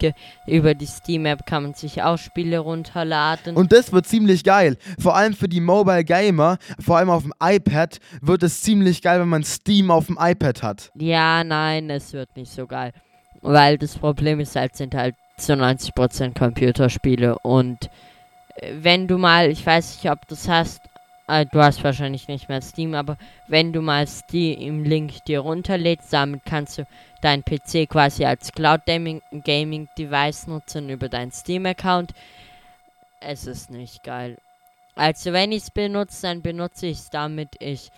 [0.47, 3.57] Über die Steam App kann man sich auch Spiele runterladen.
[3.57, 4.77] Und das wird ziemlich geil.
[4.99, 9.21] Vor allem für die Mobile Gamer, vor allem auf dem iPad, wird es ziemlich geil,
[9.21, 10.91] wenn man Steam auf dem iPad hat.
[10.95, 12.93] Ja, nein, es wird nicht so geil.
[13.43, 17.39] Weil das Problem ist halt, sind halt zu 90% Computerspiele.
[17.41, 17.91] Und
[18.57, 20.83] äh, wenn du mal, ich weiß nicht, ob du es hast,
[21.29, 26.45] äh, du hast wahrscheinlich nicht mehr Steam, aber wenn du mal Steam-Link dir runterlädst, damit
[26.45, 26.87] kannst du
[27.21, 32.13] deinen PC quasi als Cloud Gaming Device nutzen über deinen Steam-Account.
[33.21, 34.39] Es ist nicht geil.
[34.95, 37.91] Also wenn ich es benutze, dann benutze ich es damit ich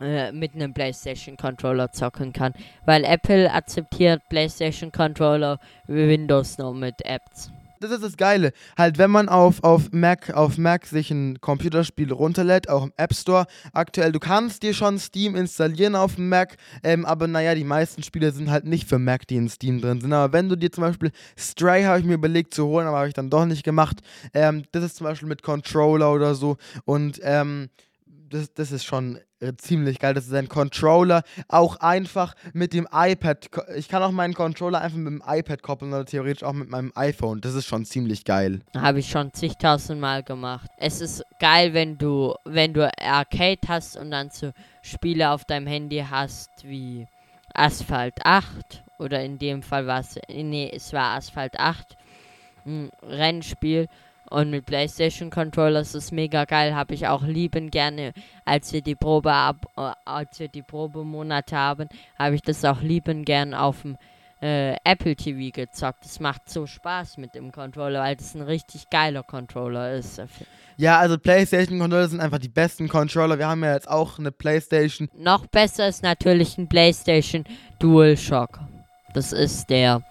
[0.00, 2.52] äh, mit einem PlayStation Controller zocken kann.
[2.84, 7.50] Weil Apple akzeptiert PlayStation Controller wie Windows nur mit Apps.
[7.80, 8.52] Das ist das Geile.
[8.76, 13.14] Halt, wenn man auf, auf, Mac, auf Mac sich ein Computerspiel runterlädt, auch im App
[13.14, 17.64] Store, aktuell, du kannst dir schon Steam installieren auf dem Mac, ähm, aber naja, die
[17.64, 20.12] meisten Spiele sind halt nicht für Mac, die in Steam drin sind.
[20.12, 23.08] Aber wenn du dir zum Beispiel Stray habe ich mir überlegt zu holen, aber habe
[23.08, 24.00] ich dann doch nicht gemacht.
[24.32, 26.56] Ähm, das ist zum Beispiel mit Controller oder so.
[26.84, 27.68] Und ähm,
[28.28, 30.14] das, das ist schon äh, ziemlich geil.
[30.14, 31.22] Das ist ein Controller.
[31.48, 33.50] Auch einfach mit dem iPad.
[33.76, 36.92] Ich kann auch meinen Controller einfach mit dem iPad koppeln oder theoretisch auch mit meinem
[36.94, 37.40] iPhone.
[37.40, 38.60] Das ist schon ziemlich geil.
[38.76, 40.70] Habe ich schon zigtausend Mal gemacht.
[40.78, 45.66] Es ist geil, wenn du, wenn du Arcade hast und dann so Spiele auf deinem
[45.66, 47.06] Handy hast wie
[47.54, 51.96] Asphalt 8 oder in dem Fall war es, nee, es war Asphalt 8,
[52.66, 53.88] ein Rennspiel
[54.30, 58.12] und mit PlayStation Controller ist es mega geil, habe ich auch lieben gerne,
[58.44, 62.80] als wir die Probe ab, äh, als wir die Probemonate haben, habe ich das auch
[62.80, 63.96] lieben gern auf dem
[64.42, 66.04] äh, Apple TV gezockt.
[66.04, 70.22] Es macht so Spaß mit dem Controller, weil das ein richtig geiler Controller ist.
[70.76, 73.38] Ja, also PlayStation Controller sind einfach die besten Controller.
[73.38, 75.08] Wir haben ja jetzt auch eine PlayStation.
[75.16, 77.44] Noch besser ist natürlich ein PlayStation
[77.78, 78.60] DualShock.
[79.14, 80.02] Das ist der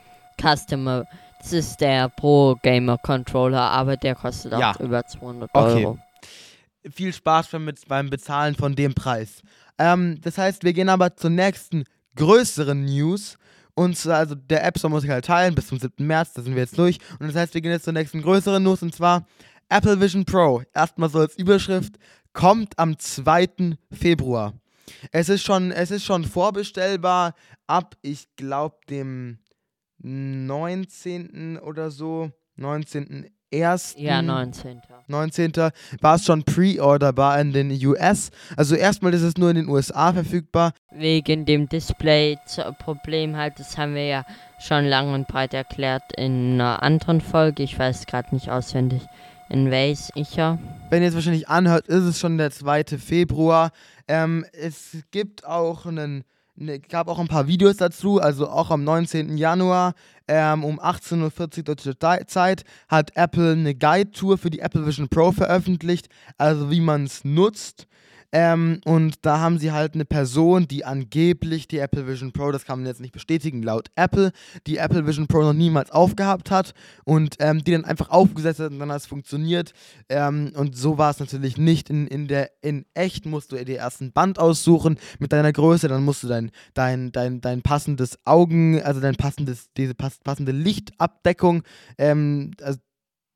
[0.42, 1.06] Customer
[1.46, 4.76] das ist der Pro Gamer Controller, aber der kostet auch ja.
[4.80, 5.90] über 200 Euro.
[5.92, 6.92] Okay.
[6.92, 9.44] Viel Spaß mit, beim Bezahlen von dem Preis.
[9.78, 11.84] Ähm, das heißt, wir gehen aber zur nächsten
[12.16, 13.38] größeren News.
[13.76, 15.94] Und zwar, also der App Store muss ich halt teilen bis zum 7.
[16.08, 16.98] März, da sind wir jetzt durch.
[17.20, 19.28] Und das heißt, wir gehen jetzt zur nächsten größeren News und zwar
[19.70, 20.64] Apple Vision Pro.
[20.74, 22.00] Erstmal so als Überschrift,
[22.34, 23.78] kommt am 2.
[23.92, 24.54] Februar.
[25.12, 27.36] Es ist schon, es ist schon vorbestellbar
[27.68, 29.38] ab, ich glaube, dem
[30.00, 31.60] 19.
[31.60, 33.30] oder so, 19.
[33.52, 34.82] Ersten, ja, 19.
[35.08, 35.54] 19.
[36.02, 38.32] war es schon pre-orderbar in den US.
[38.58, 40.74] Also erstmal ist es nur in den USA verfügbar.
[40.92, 44.26] Wegen dem Display-Problem halt, das haben wir ja
[44.60, 47.64] schon lang und breit erklärt in einer anderen Folge.
[47.64, 49.04] Ich weiß gerade nicht auswendig,
[49.50, 50.60] in welcher.
[50.90, 52.98] Wenn ihr es wahrscheinlich anhört, ist es schon der 2.
[52.98, 53.72] Februar.
[54.08, 56.26] Ähm, es gibt auch einen
[56.58, 59.38] Ne, gab auch ein paar Videos dazu, also auch am 19.
[59.38, 59.94] Januar
[60.26, 65.34] ähm, um 18.40 Uhr deutsche Zeit hat Apple eine Guide-Tour für die Apple Vision Pro
[65.34, 67.88] veröffentlicht, also wie man es nutzt.
[68.38, 72.66] Ähm, und da haben sie halt eine Person, die angeblich die Apple Vision Pro, das
[72.66, 74.34] kann man jetzt nicht bestätigen, laut Apple,
[74.68, 76.74] die Apple Vision Pro noch niemals aufgehabt hat
[77.06, 79.72] und ähm, die dann einfach aufgesetzt hat und dann hat es funktioniert.
[80.10, 81.90] Ähm, und so war es natürlich nicht.
[81.90, 85.88] In, in, der, in echt musst du dir erst ein Band aussuchen mit deiner Größe,
[85.88, 91.64] dann musst du dein, dein, dein, dein passendes Augen, also dein passendes, diese passende Lichtabdeckung,
[91.98, 92.80] ähm, also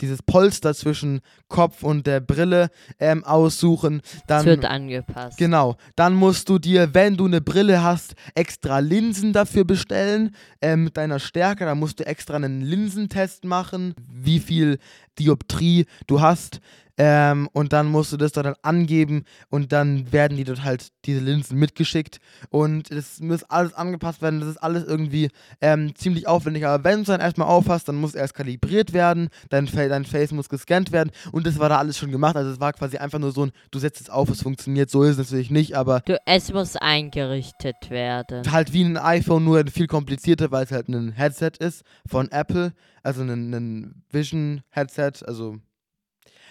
[0.01, 4.01] dieses Polster zwischen Kopf und der Brille ähm, aussuchen.
[4.27, 5.38] Dann, Es wird angepasst.
[5.38, 5.77] Genau.
[5.95, 10.97] Dann musst du dir, wenn du eine Brille hast, extra Linsen dafür bestellen ähm, mit
[10.97, 11.65] deiner Stärke.
[11.65, 14.79] Da musst du extra einen Linsentest machen, wie viel
[15.17, 16.62] Dioptrie du hast.
[17.01, 20.89] Ähm, und dann musst du das dort dann angeben und dann werden die dort halt
[21.05, 24.41] diese Linsen mitgeschickt und es muss alles angepasst werden.
[24.41, 25.29] Das ist alles irgendwie
[25.62, 26.67] ähm, ziemlich aufwendig.
[26.67, 30.03] Aber wenn du es dann erstmal aufhast, dann muss erst kalibriert werden, dein, Fa dein
[30.03, 32.35] Face muss gescannt werden und das war da alles schon gemacht.
[32.35, 34.89] Also es war quasi einfach nur so ein, du setzt es auf, es funktioniert.
[34.89, 38.51] So ist es natürlich nicht, aber Du, es muss eingerichtet werden.
[38.51, 42.73] halt wie ein iPhone, nur viel komplizierter, weil es halt ein Headset ist von Apple,
[43.03, 45.59] also ein, ein Vision-Headset, also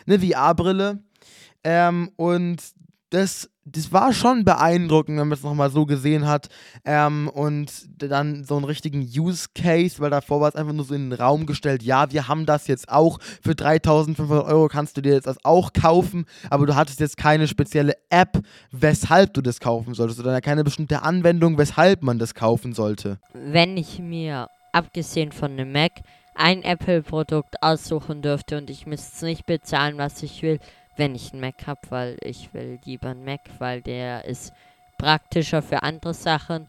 [0.07, 1.03] eine VR-Brille.
[1.65, 2.63] Ähm, und
[3.11, 6.49] das, das war schon beeindruckend, wenn man es nochmal so gesehen hat.
[6.85, 10.95] Ähm, und dann so einen richtigen Use Case, weil davor war es einfach nur so
[10.95, 15.01] in den Raum gestellt, ja, wir haben das jetzt auch, für 3500 Euro kannst du
[15.01, 19.59] dir jetzt das auch kaufen, aber du hattest jetzt keine spezielle App, weshalb du das
[19.61, 23.19] kaufen solltest oder keine bestimmte Anwendung, weshalb man das kaufen sollte.
[23.33, 25.93] Wenn ich mir, abgesehen von einem Mac,
[26.39, 30.61] ein Apple-Produkt aussuchen dürfte und ich müsste nicht bezahlen, was ich will,
[30.97, 34.53] wenn ich einen Mac habe, weil ich will lieber einen Mac, weil der ist
[34.99, 36.69] praktischer für andere Sachen,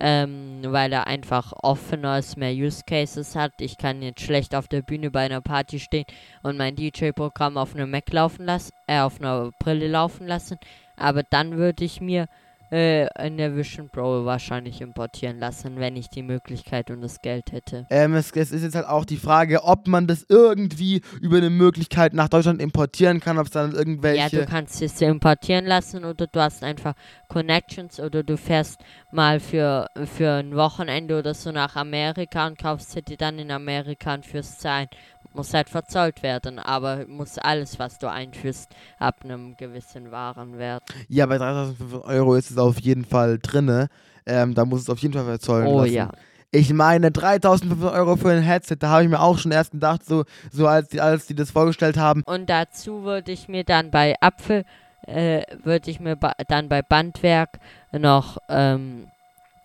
[0.00, 3.52] ähm, weil er einfach offener ist, mehr Use Cases hat.
[3.60, 6.06] Ich kann jetzt schlecht auf der Bühne bei einer Party stehen
[6.42, 10.58] und mein DJ-Programm auf einem Mac laufen lassen, äh, auf einer Brille laufen lassen,
[10.96, 12.26] aber dann würde ich mir
[12.70, 17.86] äh, eine Vision Pro wahrscheinlich importieren lassen, wenn ich die Möglichkeit und das Geld hätte.
[17.90, 21.50] Ähm, es, es ist jetzt halt auch die Frage, ob man das irgendwie über eine
[21.50, 24.36] Möglichkeit nach Deutschland importieren kann, ob es dann irgendwelche.
[24.36, 26.94] Ja, du kannst es importieren lassen oder du hast einfach
[27.28, 28.80] Connections oder du fährst
[29.10, 33.50] mal für, für ein Wochenende oder so nach Amerika und kaufst dir die dann in
[33.50, 34.88] Amerika und führst sie ein.
[35.32, 40.82] Muss halt verzollt werden, aber muss alles, was du einführst, ab einem gewissen Warenwert.
[41.08, 43.88] Ja, bei 3500 Euro ist es auf jeden Fall drinne.
[44.26, 45.92] Ähm, da muss es auf jeden Fall verzollen Oh lassen.
[45.94, 46.10] ja.
[46.52, 50.04] Ich meine, 3500 Euro für ein Headset, da habe ich mir auch schon erst gedacht,
[50.04, 52.24] so, so als, die, als die das vorgestellt haben.
[52.26, 54.64] Und dazu würde ich mir dann bei Apfel,
[55.06, 56.16] äh, würde ich mir
[56.48, 57.60] dann bei Bandwerk
[57.92, 59.06] noch, ähm,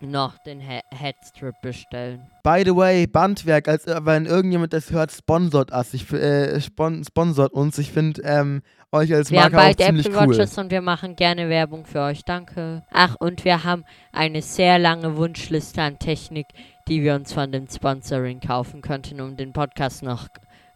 [0.06, 2.22] noch den He Headstrip bestellen.
[2.44, 5.94] By the way, Bandwerk, als äh, wenn irgendjemand das hört, sponsort us.
[5.94, 7.78] Ich, äh, spon sponsort uns.
[7.78, 10.38] Ich finde ähm, euch als Wir haben Marke auch bald ziemlich Apple cool.
[10.38, 12.24] Watches und wir machen gerne Werbung für euch.
[12.24, 12.84] Danke.
[12.91, 16.48] Ach, und wir haben eine sehr lange Wunschliste an Technik,
[16.88, 20.28] die wir uns von dem Sponsoring kaufen könnten, um den Podcast noch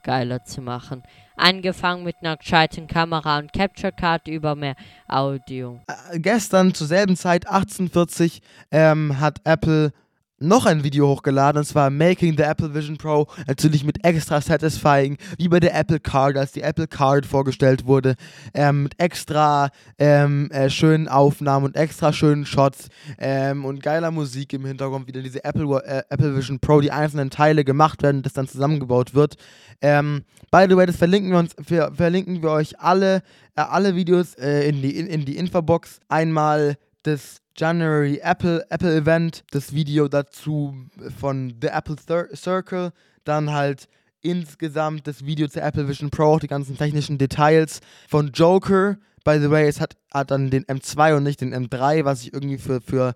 [0.04, 1.04] geiler zu machen.
[1.40, 4.76] Angefangen mit einer gescheiten Kamera und Capture Card über mehr
[5.08, 5.80] Audio.
[6.12, 9.94] Äh, gestern zur selben Zeit, 1840, ähm, hat Apple
[10.40, 15.18] noch ein Video hochgeladen und zwar Making the Apple Vision Pro, natürlich mit extra satisfying,
[15.38, 18.16] wie bei der Apple Card, als die Apple Card vorgestellt wurde,
[18.54, 24.54] ähm, mit extra ähm, äh, schönen Aufnahmen und extra schönen Shots ähm, und geiler Musik
[24.54, 28.22] im Hintergrund, wie dann diese Apple, äh, Apple Vision Pro, die einzelnen Teile gemacht werden,
[28.22, 29.36] das dann zusammengebaut wird.
[29.82, 33.18] Ähm, by the way, das verlinken wir uns, ver verlinken wir euch alle,
[33.56, 36.00] äh, alle Videos äh, in, die, in, in die Infobox.
[36.10, 40.74] Einmal das January Apple, Apple Event, das Video dazu
[41.20, 42.94] von The Apple Thir Circle,
[43.26, 43.90] dann halt
[44.22, 48.98] insgesamt das Video zur Apple Vision Pro, auch die ganzen technischen Details von Joker.
[49.26, 52.34] By the way, es hat, hat dann den M2 und nicht den M3, was ich
[52.34, 53.14] irgendwie für, für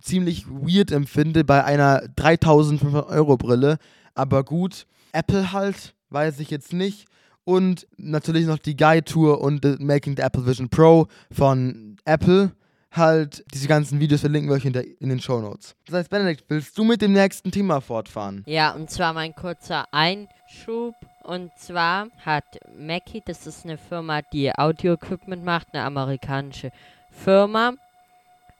[0.00, 3.78] ziemlich weird empfinde bei einer 3500 Euro Brille.
[4.14, 7.06] Aber gut, Apple halt, weiß ich jetzt nicht.
[7.44, 12.50] Und natürlich noch die Guide Tour und the Making the Apple Vision Pro von Apple.
[12.92, 15.76] Halt, diese ganzen Videos verlinken wir euch in, der, in den Show Notes.
[15.86, 18.42] Das heißt, Benedikt, willst du mit dem nächsten Thema fortfahren?
[18.46, 20.94] Ja, und zwar mein kurzer Einschub.
[21.22, 22.44] Und zwar hat
[22.78, 26.70] Mackie, das ist eine Firma, die Audio-Equipment macht, eine amerikanische
[27.10, 27.72] Firma.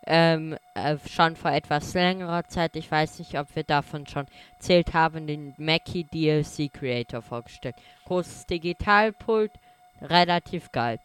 [0.09, 4.95] Ähm, äh, schon vor etwas längerer Zeit, ich weiß nicht, ob wir davon schon erzählt
[4.95, 7.75] haben, den Mackie DLC Creator vorgestellt.
[8.07, 9.51] Großes Digitalpult,
[10.01, 11.01] relativ geil.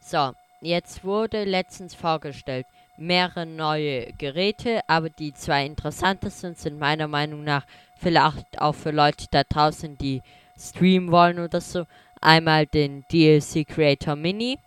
[0.00, 0.32] So,
[0.64, 7.64] jetzt wurde letztens vorgestellt mehrere neue Geräte, aber die zwei interessantesten sind meiner Meinung nach
[7.98, 10.22] vielleicht auch für Leute da draußen, die
[10.58, 11.86] streamen wollen oder so.
[12.20, 14.58] Einmal den DLC Creator Mini.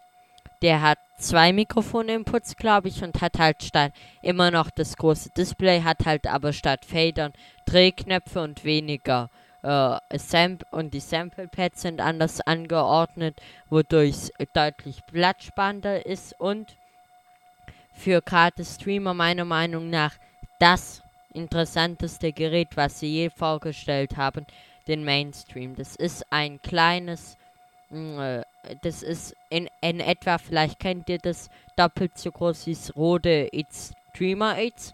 [0.61, 5.81] Der hat zwei Mikrofon-Inputs, glaube ich, und hat halt statt immer noch das große Display,
[5.81, 7.33] hat halt aber statt Fadern
[7.65, 9.29] Drehknöpfe und weniger
[9.63, 16.77] äh, Sam und die Sample Pads sind anders angeordnet, wodurch es deutlich platzsparender ist und
[17.93, 20.13] für gerade Streamer meiner Meinung nach
[20.59, 21.01] das
[21.33, 24.45] interessanteste Gerät, was sie je vorgestellt haben,
[24.87, 25.75] den Mainstream.
[25.75, 27.37] Das ist ein kleines,
[27.89, 28.43] mm, äh,
[28.81, 33.49] das ist in, in etwa, vielleicht kennt ihr das, doppelt so groß wie das Rode
[33.51, 34.93] It's Streamer Aids.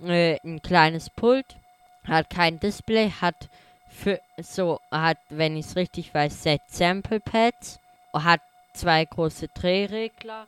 [0.00, 1.56] Äh, ein kleines Pult,
[2.04, 3.48] hat kein Display, hat
[3.90, 7.80] für so, hat, wenn ich es richtig weiß, Set Sample Pads,
[8.14, 8.40] hat
[8.72, 10.46] zwei große Drehregler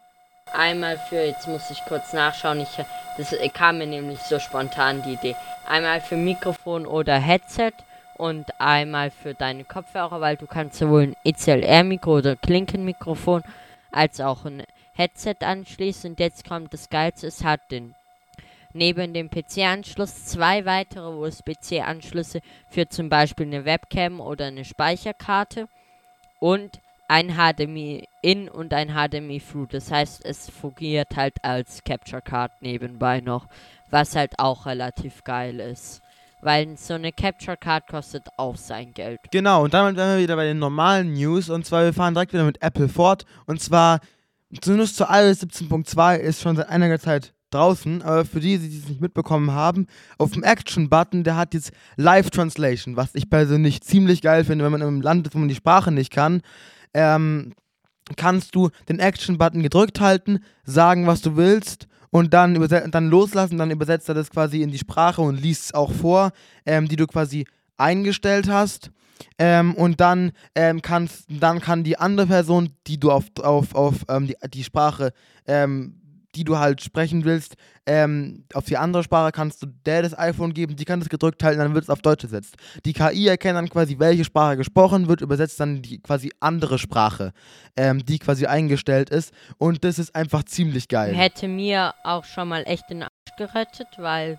[0.53, 2.85] Einmal für, jetzt muss ich kurz nachschauen, ich,
[3.17, 5.37] das kam mir nämlich so spontan die Idee.
[5.67, 7.73] Einmal für Mikrofon oder Headset
[8.19, 13.43] und einmal für deine Kopfhörer, weil du kannst sowohl ein XLR-Mikro oder Klinkenmikrofon
[13.91, 16.11] als auch ein Headset anschließen.
[16.11, 17.95] Und jetzt kommt das Geilste, es hat den
[18.73, 25.69] neben dem PC-Anschluss zwei weitere USB-C-Anschlüsse für zum Beispiel eine Webcam oder eine Speicherkarte
[26.41, 29.69] und ein HDMI-In und ein HDMI-Through.
[29.69, 33.49] Das heißt, es fungiert halt als Capture Card nebenbei noch,
[33.91, 36.01] was halt auch relativ geil ist.
[36.41, 39.21] Weil so eine Capture Card kostet auch sein Geld.
[39.31, 41.51] Genau, und damit wären wir wieder bei den normalen News.
[41.51, 43.27] Und zwar, wir fahren direkt wieder mit Apple fort.
[43.47, 44.01] Und zwar,
[44.61, 48.89] zumindest zu iOS 17.2 ist schon seit einiger Zeit draußen, aber für die, die es
[48.89, 49.87] nicht mitbekommen haben,
[50.19, 54.83] auf dem Action-Button, der hat jetzt Live-Translation, was ich persönlich ziemlich geil finde, wenn man
[54.83, 56.43] im Land ist, wo man die Sprache nicht kann
[56.95, 57.53] ähm,
[58.17, 62.55] kannst du den Action-Button gedrückt halten, sagen, was du willst und dann,
[62.91, 66.33] dann loslassen, dann übersetzt er das quasi in die Sprache und liest es auch vor,
[66.67, 67.47] ähm, die du quasi
[67.77, 68.91] eingestellt hast.
[69.39, 74.05] Ähm, und dann, ähm, kannst, dann kann die andere Person, die du auf, auf, auf
[74.09, 75.13] ähm, die, die Sprache
[75.47, 76.02] ähm,
[76.35, 77.57] die du halt sprechen willst,
[77.87, 81.43] ähm, auf die andere Sprache kannst du der das iPhone geben, die kann das gedrückt
[81.43, 82.57] halten, dann wird es auf Deutsch gesetzt.
[82.85, 87.33] Die KI erkennt dann quasi, welche Sprache gesprochen wird, übersetzt dann die quasi andere Sprache,
[87.77, 89.33] ähm, die quasi eingestellt ist.
[89.59, 91.15] Und das ist einfach ziemlich geil.
[91.15, 94.39] Hätte mir auch schon mal echt den Arsch gerettet, weil,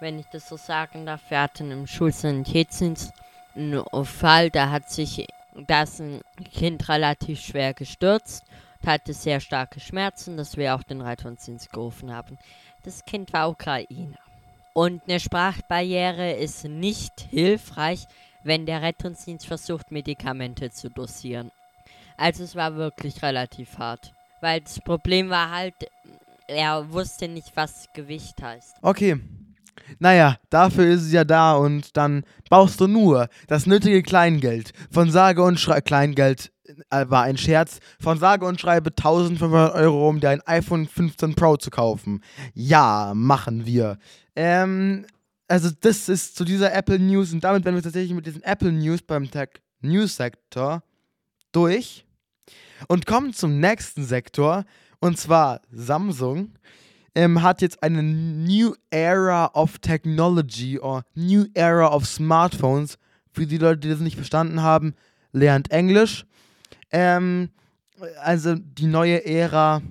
[0.00, 3.12] wenn ich das so sagen darf, wir hatten im Schulsanitätsdienst
[3.54, 5.26] einen Fall, da hat sich
[5.66, 6.20] das ein
[6.52, 8.44] Kind relativ schwer gestürzt
[8.86, 12.38] hatte sehr starke Schmerzen, dass wir auch den Rettungsdienst gerufen haben.
[12.84, 14.18] Das Kind war Ukrainer.
[14.74, 18.06] Und eine Sprachbarriere ist nicht hilfreich,
[18.44, 21.50] wenn der Rettungsdienst versucht, Medikamente zu dosieren.
[22.16, 24.12] Also es war wirklich relativ hart.
[24.40, 25.74] Weil das Problem war halt,
[26.46, 28.76] er wusste nicht, was Gewicht heißt.
[28.82, 29.18] Okay.
[29.98, 35.10] Naja, dafür ist es ja da und dann brauchst du nur das nötige Kleingeld von
[35.10, 36.50] sage und schreibe Kleingeld
[36.90, 41.56] war ein Scherz, von sage und schreibe 1500 Euro, um dir ein iPhone 15 Pro
[41.56, 42.22] zu kaufen.
[42.54, 43.98] Ja, machen wir.
[44.34, 45.06] Ähm,
[45.48, 48.72] also das ist zu dieser Apple News und damit werden wir tatsächlich mit diesen Apple
[48.72, 49.50] News beim Tech
[49.80, 50.82] News Sektor
[51.52, 52.04] durch
[52.88, 54.64] und kommen zum nächsten Sektor
[55.00, 56.52] und zwar Samsung
[57.16, 62.98] ähm, hat jetzt eine New Era of Technology oder New Era of Smartphones.
[63.32, 64.94] Für die Leute, die das nicht verstanden haben,
[65.32, 66.26] lernt Englisch.
[66.90, 67.50] Ähm,
[68.20, 69.82] also die neue Ära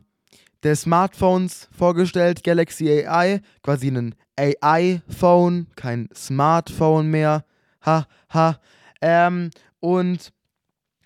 [0.63, 7.45] des Smartphones vorgestellt, Galaxy AI, quasi ein AI-Phone, kein Smartphone mehr.
[7.85, 8.59] Ha, ha.
[9.01, 10.33] Ähm, und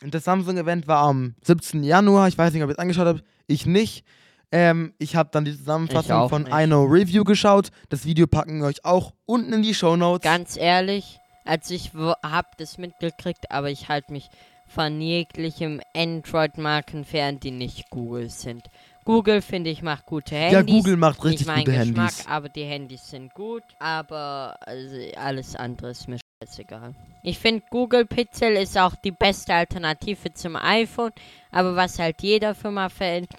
[0.01, 1.83] das Samsung-Event war am 17.
[1.83, 2.27] Januar.
[2.27, 3.23] Ich weiß nicht, ob ihr es angeschaut habt.
[3.47, 4.05] Ich nicht.
[4.51, 7.69] Ähm, ich habe dann die Zusammenfassung von I Know Review geschaut.
[7.89, 10.23] Das Video packen wir euch auch unten in die Show Notes.
[10.23, 14.29] Ganz ehrlich, also ich habe das mitgekriegt, aber ich halte mich
[14.69, 18.63] von jeglichem Android-Marken fern, die nicht Google sind.
[19.03, 20.53] Google, finde ich, macht gute Handys.
[20.53, 22.27] Ja, Google macht richtig nicht gute Geschmack, Handys.
[22.27, 26.93] Aber die Handys sind gut, aber also, alles andere ist mir scheißegal.
[27.23, 31.11] Ich finde, Google Pixel ist auch die beste Alternative zum iPhone,
[31.51, 33.29] aber was halt jeder Firma fällt,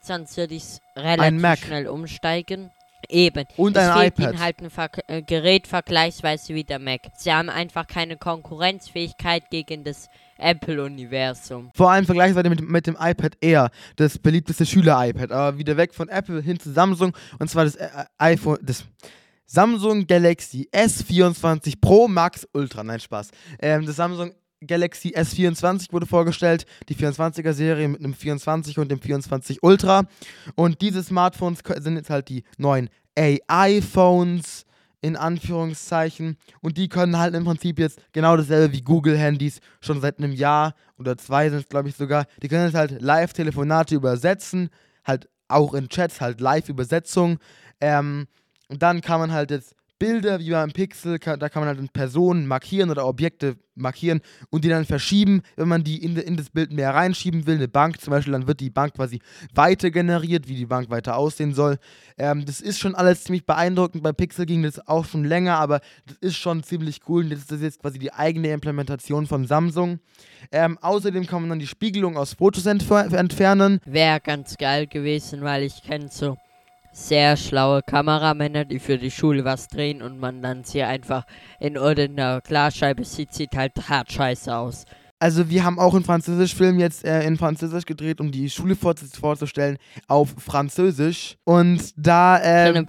[0.00, 2.70] sonst würde ich es relativ schnell umsteigen.
[3.08, 3.46] Eben.
[3.56, 4.32] Und es ein fehlt iPad.
[4.32, 7.00] ihnen halt ein Ver äh, Gerät vergleichsweise wie der Mac.
[7.16, 10.08] Sie haben einfach keine Konkurrenzfähigkeit gegen das
[10.38, 11.70] Apple-Universum.
[11.74, 15.32] Vor allem vergleichsweise mit, mit dem iPad Air, das beliebteste Schüler-iPad.
[15.32, 17.16] Aber wieder weg von Apple hin zu Samsung.
[17.38, 18.84] Und zwar das äh, iPhone, das
[19.46, 22.82] Samsung Galaxy S24 Pro Max Ultra.
[22.82, 23.30] Nein, Spaß.
[23.60, 24.32] Ähm, das Samsung
[24.66, 30.04] Galaxy S24 wurde vorgestellt, die 24er Serie mit einem 24 und dem 24 Ultra.
[30.54, 34.64] Und diese Smartphones sind jetzt halt die neuen AI-Phones.
[35.02, 36.38] In Anführungszeichen.
[36.62, 40.74] Und die können halt im Prinzip jetzt genau dasselbe wie Google-Handys schon seit einem Jahr
[40.96, 42.26] oder zwei sind es, glaube ich, sogar.
[42.42, 44.70] Die können jetzt halt Live-Telefonate übersetzen,
[45.04, 47.38] halt auch in Chats, halt Live-Übersetzung.
[47.80, 48.28] Ähm,
[48.68, 51.92] und dann kann man halt jetzt Bilder wie beim Pixel, kann, da kann man halt
[51.92, 56.50] Personen markieren oder Objekte markieren und die dann verschieben, wenn man die in, in, das
[56.50, 57.54] Bild mehr reinschieben will.
[57.54, 59.20] Eine Bank zum Beispiel, dann wird die Bank quasi
[59.54, 61.78] weiter generiert, wie die Bank weiter aussehen soll.
[62.18, 64.02] Ähm, das ist schon alles ziemlich beeindruckend.
[64.02, 67.28] Bei Pixel ging das auch schon länger, aber das ist schon ziemlich cool.
[67.28, 70.00] Das ist jetzt quasi die eigene Implementation von Samsung.
[70.50, 73.78] Ähm, außerdem kann man dann die Spiegelung aus Fotos entfer entfernen.
[73.84, 76.36] Wäre ganz geil gewesen, weil ich kenne so
[76.92, 81.24] sehr schlaue Kameramänner, die für die Schule was drehen und man dann sie einfach
[81.58, 84.84] in irgendeiner Glasscheibe sieht, sieht halt hart scheiße aus.
[85.22, 88.96] Also wir haben auch einen Französisch-Film jetzt äh, in Französisch gedreht, um die Schule vor
[88.96, 89.78] vorzustellen
[90.08, 91.36] auf Französisch.
[91.44, 92.84] Und da äh,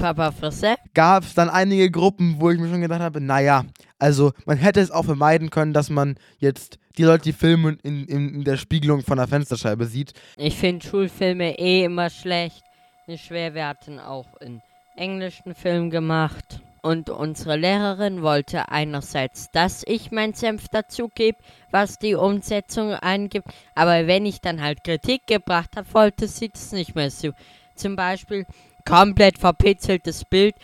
[0.95, 3.65] gab es dann einige Gruppen, wo ich mir schon gedacht habe, naja,
[3.99, 8.05] also man hätte es auch vermeiden können, dass man jetzt die Leute, die filmen, in,
[8.05, 10.13] in, in der Spiegelung von der Fensterscheibe sieht.
[10.35, 12.63] Ich finde Schulfilme eh immer schlecht
[13.07, 13.53] nicht schwer.
[13.53, 14.61] Wir hatten auch einen
[14.95, 16.61] englischen Film gemacht.
[16.81, 21.37] Und unsere Lehrerin wollte einerseits, dass ich meinen Senf dazugebe,
[21.71, 23.47] was die Umsetzung angibt.
[23.73, 27.31] Aber wenn ich dann halt Kritik gebracht habe, wollte sie das nicht mehr so.
[27.75, 28.45] Zum Beispiel
[28.85, 30.55] komplett verpixeltes Bild.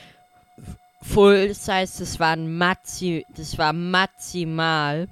[1.01, 5.07] Full Size, das war, Maxi, das war maximal.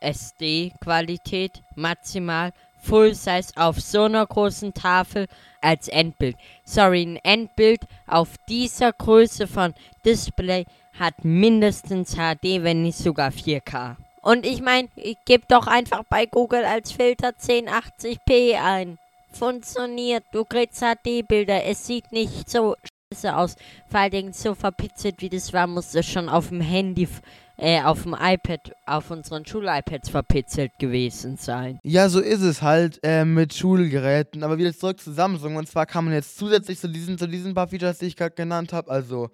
[0.00, 2.52] SD-Qualität, maximal.
[2.84, 5.26] Full Size auf so einer großen Tafel
[5.60, 6.36] als Endbild.
[6.64, 9.74] Sorry, ein Endbild auf dieser Größe von
[10.04, 10.66] Display
[10.98, 13.96] hat mindestens HD, wenn nicht sogar 4K.
[14.20, 18.98] Und ich meine, ich gebe doch einfach bei Google als Filter 1080p ein.
[19.30, 20.24] Funktioniert.
[20.32, 21.64] Du kriegst HD-Bilder.
[21.64, 22.76] Es sieht nicht so
[23.12, 23.56] scheiße aus.
[23.88, 27.08] Vor allen Dingen so verpixelt wie das war, muss es schon auf dem Handy
[27.56, 31.78] äh, auf dem iPad, auf unseren Schul-iPads verpitzelt gewesen sein.
[31.82, 34.42] Ja, so ist es halt äh, mit Schulgeräten.
[34.42, 35.56] Aber wieder zurück zu Samsung.
[35.56, 38.34] Und zwar kann man jetzt zusätzlich zu diesen, zu diesen paar Features, die ich gerade
[38.34, 39.30] genannt habe, also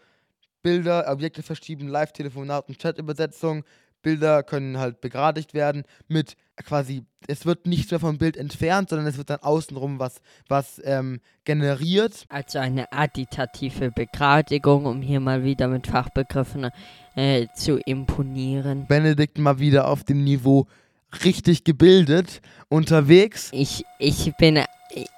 [0.62, 3.64] Bilder, Objekte verschieben, Live-Telefonat und Chat-Übersetzung,
[4.02, 9.06] Bilder können halt begradigt werden mit quasi, es wird nichts mehr vom Bild entfernt, sondern
[9.06, 12.24] es wird dann außenrum was, was ähm, generiert.
[12.28, 16.70] Also eine additative Begradigung, um hier mal wieder mit Fachbegriffen
[17.14, 18.86] äh, zu imponieren.
[18.86, 20.66] Benedikt mal wieder auf dem Niveau
[21.24, 23.50] richtig gebildet unterwegs.
[23.52, 24.62] Ich, ich bin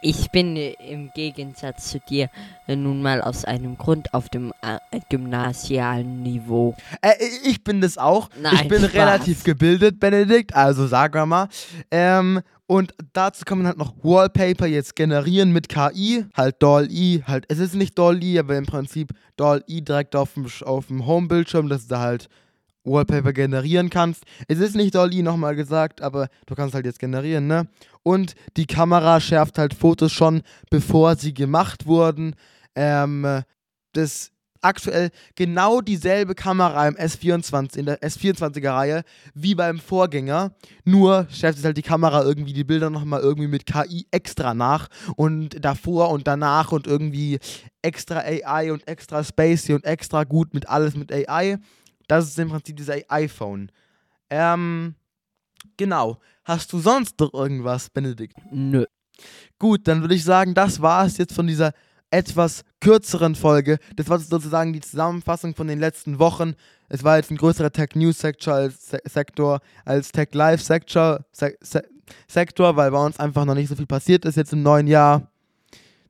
[0.00, 2.28] ich bin im Gegensatz zu dir
[2.68, 6.76] nun mal aus einem Grund auf dem äh, gymnasialen Niveau.
[7.00, 7.14] Äh,
[7.44, 8.28] ich bin das auch.
[8.40, 8.94] Nein, ich bin Spaß.
[8.94, 11.48] relativ gebildet, Benedikt, also sag mal.
[11.90, 17.44] Ähm, und dazu kann man halt noch Wallpaper jetzt generieren mit KI, halt DALL-E, halt,
[17.48, 21.86] es ist nicht DALL-E, aber im Prinzip DALL-E direkt auf dem, auf dem Home-Bildschirm, dass
[21.88, 22.28] du halt
[22.84, 24.24] Wallpaper generieren kannst.
[24.48, 27.68] Es ist nicht DALL-E nochmal gesagt, aber du kannst halt jetzt generieren, ne?
[28.02, 32.34] Und die Kamera schärft halt Fotos schon, bevor sie gemacht wurden.
[32.74, 33.42] Ähm,
[33.92, 39.02] das aktuell genau dieselbe Kamera im S24, in der S24er-Reihe
[39.34, 40.54] wie beim Vorgänger.
[40.84, 44.88] Nur schärft es halt die Kamera irgendwie die Bilder nochmal irgendwie mit KI extra nach
[45.16, 47.38] und davor und danach und irgendwie
[47.82, 51.58] extra AI und extra spacey und extra gut mit alles mit AI.
[52.08, 53.70] Das ist im Prinzip dieser iPhone.
[54.30, 54.94] Ähm,
[55.76, 56.18] genau.
[56.44, 58.36] Hast du sonst noch irgendwas, Benedikt?
[58.50, 58.84] Nö.
[59.58, 61.72] Gut, dann würde ich sagen, das war es jetzt von dieser
[62.10, 63.78] etwas kürzeren Folge.
[63.96, 66.54] Das war sozusagen die Zusammenfassung von den letzten Wochen.
[66.88, 71.82] Es war jetzt ein größerer Tech News Sektor als, Tech Live Sektor, Se Se
[72.28, 75.31] Sektor, weil bei uns einfach noch nicht so viel passiert ist jetzt im neuen Jahr.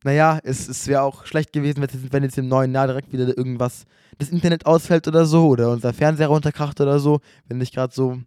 [0.05, 3.85] Naja, es, es wäre auch schlecht gewesen, wenn jetzt im neuen Jahr direkt wieder irgendwas,
[4.19, 8.19] das Internet ausfällt oder so, oder unser Fernseher runterkracht oder so, wenn ich gerade so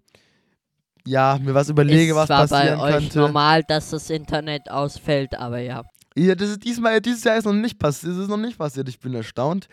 [1.08, 3.20] ja, mir was überlege, es was war passieren bei euch könnte.
[3.20, 5.84] normal, dass das Internet ausfällt, aber ja.
[6.18, 8.14] Ja, das ist diesmal, dieses Jahr ist noch nicht passiert.
[8.14, 8.88] Es ist noch nicht passiert.
[8.90, 9.68] Ich bin erstaunt.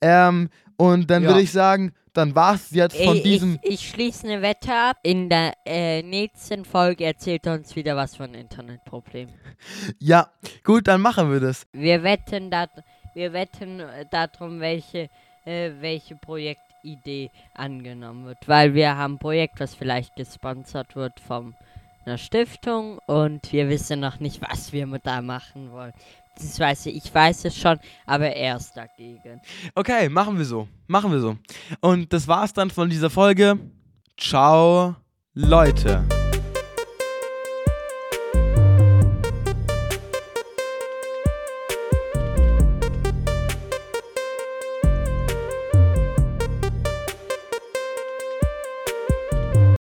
[0.00, 1.30] Ähm, und dann Ja.
[1.30, 3.58] würde ich sagen, dann war es jetzt von Ey, diesem.
[3.62, 4.98] ich, ich schließe eine Wette ab.
[5.02, 9.34] In der äh, nächsten Folge erzählt er uns wieder was von Internetproblemen.
[9.98, 10.28] Ja,
[10.62, 11.66] gut, dann machen wir das.
[11.72, 12.70] Wir wetten, dat,
[13.14, 15.08] wir wetten äh, darum, welche,
[15.44, 18.46] äh, welche Projektidee angenommen wird.
[18.46, 21.54] Weil wir haben ein Projekt, was vielleicht gesponsert wird von
[22.04, 25.94] einer Stiftung und wir wissen noch nicht, was wir mit da machen wollen.
[26.36, 29.40] Das weiß ich, ich weiß es schon, aber er ist dagegen.
[29.74, 30.68] Okay, machen wir so.
[30.86, 31.36] Machen wir so.
[31.80, 33.58] Und das war's dann von dieser Folge.
[34.16, 34.96] Ciao,
[35.34, 36.04] Leute.